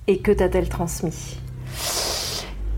[0.08, 1.38] Et que t'a-t-elle transmis?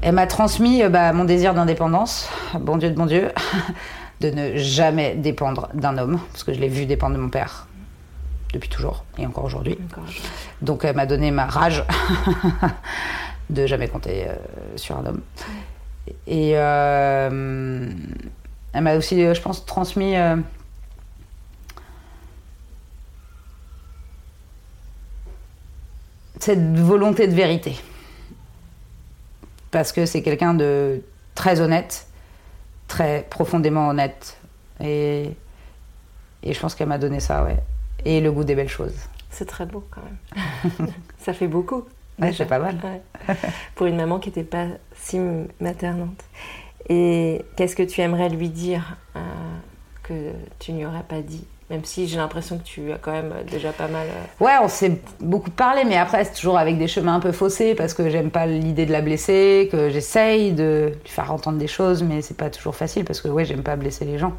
[0.01, 3.31] Elle m'a transmis euh, bah, mon désir d'indépendance, bon Dieu de mon Dieu,
[4.21, 7.67] de ne jamais dépendre d'un homme, parce que je l'ai vu dépendre de mon père
[8.53, 9.77] depuis toujours et encore aujourd'hui.
[10.61, 11.83] Donc elle m'a donné ma rage
[13.49, 14.35] de jamais compter euh,
[14.77, 15.21] sur un homme.
[16.25, 17.89] Et euh,
[18.73, 20.15] elle m'a aussi, je pense, transmis
[26.39, 27.75] cette volonté de vérité.
[29.71, 31.01] Parce que c'est quelqu'un de
[31.35, 32.07] très honnête,
[32.87, 34.37] très profondément honnête.
[34.81, 35.31] Et,
[36.43, 37.57] et je pense qu'elle m'a donné ça, ouais
[38.05, 38.95] et le goût des belles choses.
[39.29, 40.89] C'est très beau quand même.
[41.17, 41.83] ça fait beaucoup.
[42.19, 42.77] Ouais, c'est pas mal.
[43.75, 45.19] Pour une maman qui n'était pas si
[45.59, 46.21] maternante.
[46.89, 49.19] Et qu'est-ce que tu aimerais lui dire euh,
[50.03, 53.33] que tu n'y aurais pas dit même si j'ai l'impression que tu as quand même
[53.49, 54.07] déjà pas mal.
[54.07, 57.31] Euh, ouais, on s'est beaucoup parlé, mais après, c'est toujours avec des chemins un peu
[57.31, 61.59] faussés parce que j'aime pas l'idée de la blesser, que j'essaye de lui faire entendre
[61.59, 64.33] des choses, mais c'est pas toujours facile parce que, ouais, j'aime pas blesser les gens.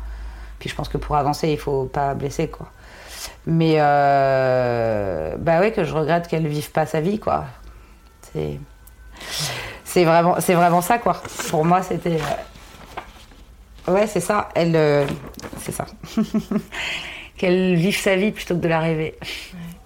[0.58, 2.70] Puis je pense que pour avancer, il faut pas blesser, quoi.
[3.46, 7.44] Mais euh, bah ouais, que je regrette qu'elle vive pas sa vie, quoi.
[8.32, 8.58] C'est,
[9.84, 11.22] c'est vraiment, c'est vraiment ça, quoi.
[11.48, 12.18] Pour moi, c'était.
[13.88, 14.48] Euh, ouais, c'est ça.
[14.54, 15.06] Elle, euh,
[15.58, 15.86] c'est ça.
[17.40, 19.14] qu'elle vive sa vie plutôt que de la rêver.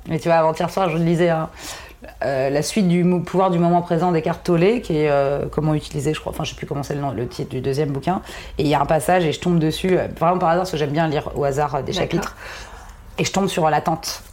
[0.09, 1.51] Mais tu vois, avant-hier soir, je lisais hein,
[2.25, 6.13] euh, la suite du pouvoir du moment présent d'Eckhart Tolle, qui est euh, comment utiliser,
[6.13, 8.23] je crois, enfin je sais plus comment c'est le, le, titre du deuxième bouquin.
[8.59, 10.73] Et il y a un passage et je tombe dessus, euh, vraiment par hasard, parce
[10.73, 12.35] que j'aime bien lire au hasard des chapitres.
[13.19, 14.25] Et je tombe sur l'attente.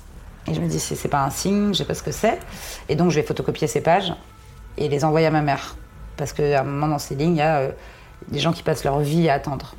[0.48, 2.40] Et je me dis, c'est pas un signe, je sais pas ce que c'est.
[2.90, 4.12] Et donc je vais photocopier ces pages
[4.80, 5.76] et les envoyer à ma mère.
[6.18, 7.68] Parce qu'à un moment dans ces lignes, il y a
[8.30, 9.76] des gens qui passent leur vie à attendre.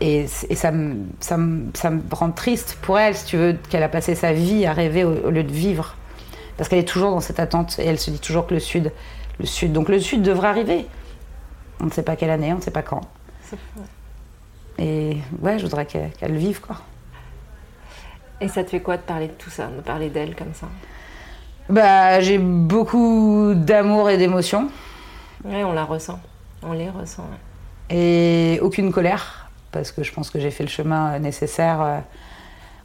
[0.00, 3.82] Et, ça, me, ça, me, ça, me, rend triste pour elle, si tu veux, qu'elle
[3.82, 5.94] a passé sa vie à rêver au, lieu de vivre.
[6.56, 8.92] Parce qu'elle est toujours dans cette attente et elle se dit toujours que le Sud,
[9.38, 10.86] le Sud, donc le Sud devrait arriver.
[11.80, 13.02] On ne sait pas quelle année, on ne sait pas quand.
[14.78, 16.76] Et ouais, je voudrais qu'elle le vive, quoi.
[18.40, 20.66] Et ça te fait quoi de parler de tout ça, de parler d'elle comme ça?
[21.68, 24.68] Bah, j'ai beaucoup d'amour et d'émotion.
[25.44, 26.20] Ouais, on la ressent.
[26.62, 27.26] On les ressent.
[27.90, 29.43] Et aucune colère
[29.74, 31.98] parce que je pense que j'ai fait le chemin nécessaire euh,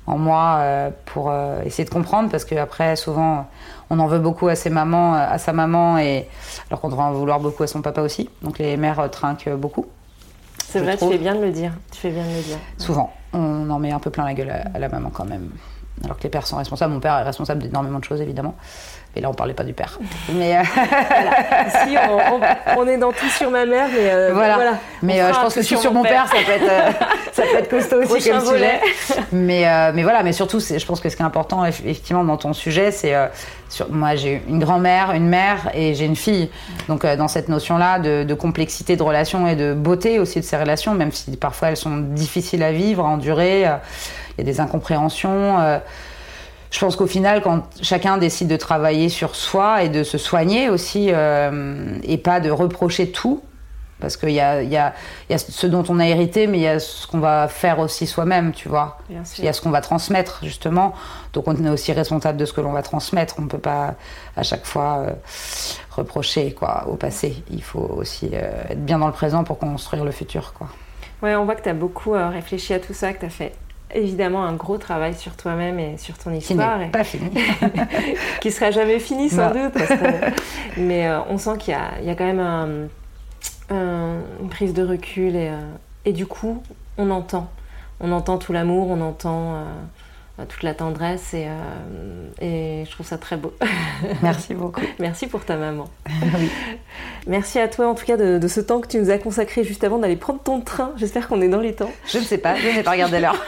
[0.07, 3.47] en moi euh, pour euh, essayer de comprendre parce qu'après souvent
[3.89, 6.27] on en veut beaucoup à ses mamans à sa maman et
[6.69, 8.29] alors qu'on devrait en vouloir beaucoup à son papa aussi.
[8.41, 9.85] Donc les mères trinquent beaucoup
[10.57, 11.73] c'est vrai tu fais bien de le dire.
[11.91, 12.57] Tu fais bien de le dire.
[12.77, 13.11] Souvent.
[13.33, 15.49] On en met un peu plein la gueule à la maman quand même.
[16.03, 16.93] Alors que les pères sont responsables.
[16.93, 18.55] Mon père est responsable d'énormément de choses évidemment
[19.15, 19.97] et là, on parlait pas du père.
[20.33, 20.61] Mais euh,
[21.85, 21.95] si,
[22.77, 24.77] on, est dans tout sur ma mère, mais euh, voilà.
[25.01, 26.95] Mais euh, je pense que sur, sur mon père, ça peut être
[27.33, 28.79] ça peut être costaud aussi comme sujet.
[29.31, 32.53] Mais mais voilà, mais surtout, je pense que ce qui est important effectivement dans ton
[32.53, 33.13] sujet, c'est
[33.89, 36.49] moi j'ai une grand-mère, une mère et j'ai une fille.
[36.87, 40.57] Donc dans cette notion-là de, de, complexité de relations et de beauté aussi de ces
[40.57, 43.63] relations, même si parfois elles sont difficiles à vivre, à endurer, il
[44.37, 45.79] y a des incompréhensions
[46.71, 50.69] je pense qu'au final, quand chacun décide de travailler sur soi et de se soigner
[50.69, 53.41] aussi, euh, et pas de reprocher tout,
[53.99, 54.93] parce qu'il y a, y, a,
[55.29, 57.79] y a, ce dont on a hérité, mais il y a ce qu'on va faire
[57.79, 58.97] aussi soi-même, tu vois.
[59.09, 60.93] Il y a ce qu'on va transmettre, justement.
[61.33, 63.35] Donc on est aussi responsable de ce que l'on va transmettre.
[63.39, 63.95] On ne peut pas
[64.37, 65.13] à chaque fois euh,
[65.89, 67.43] reprocher quoi, au passé.
[67.49, 70.53] Il faut aussi euh, être bien dans le présent pour construire le futur.
[70.53, 70.67] Quoi.
[71.21, 73.53] Ouais, on voit que tu as beaucoup réfléchi à tout ça, que tu as fait
[73.93, 76.79] évidemment un gros travail sur toi-même et sur ton histoire.
[76.79, 77.29] Qui pas fini.
[78.41, 79.73] qui sera jamais fini sans doute.
[80.77, 82.89] Mais euh, on sent qu'il y, y a, quand même
[83.69, 85.59] une prise de recul et, euh,
[86.05, 86.63] et, du coup,
[86.97, 87.49] on entend.
[87.99, 89.63] On entend tout l'amour, on entend euh,
[90.45, 93.53] toute la tendresse et, euh, et, je trouve ça très beau.
[94.21, 94.81] Merci beaucoup.
[94.99, 95.89] Merci pour ta maman.
[97.27, 99.83] Merci à toi en tout cas de, ce temps que tu nous as consacré juste
[99.83, 100.93] avant d'aller prendre ton train.
[100.97, 101.91] J'espère qu'on est dans les temps.
[102.07, 103.43] Je ne sais pas, je n'ai pas regardé l'heure.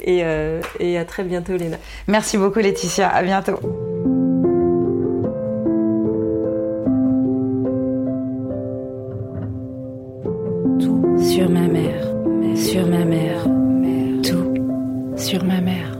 [0.00, 1.76] et, euh, et à très bientôt Léna.
[2.06, 3.58] Merci beaucoup Laetitia, à bientôt.
[10.80, 12.04] Tout sur ma mère,
[12.56, 13.53] sur ma mère
[15.24, 15.93] sur ma mère.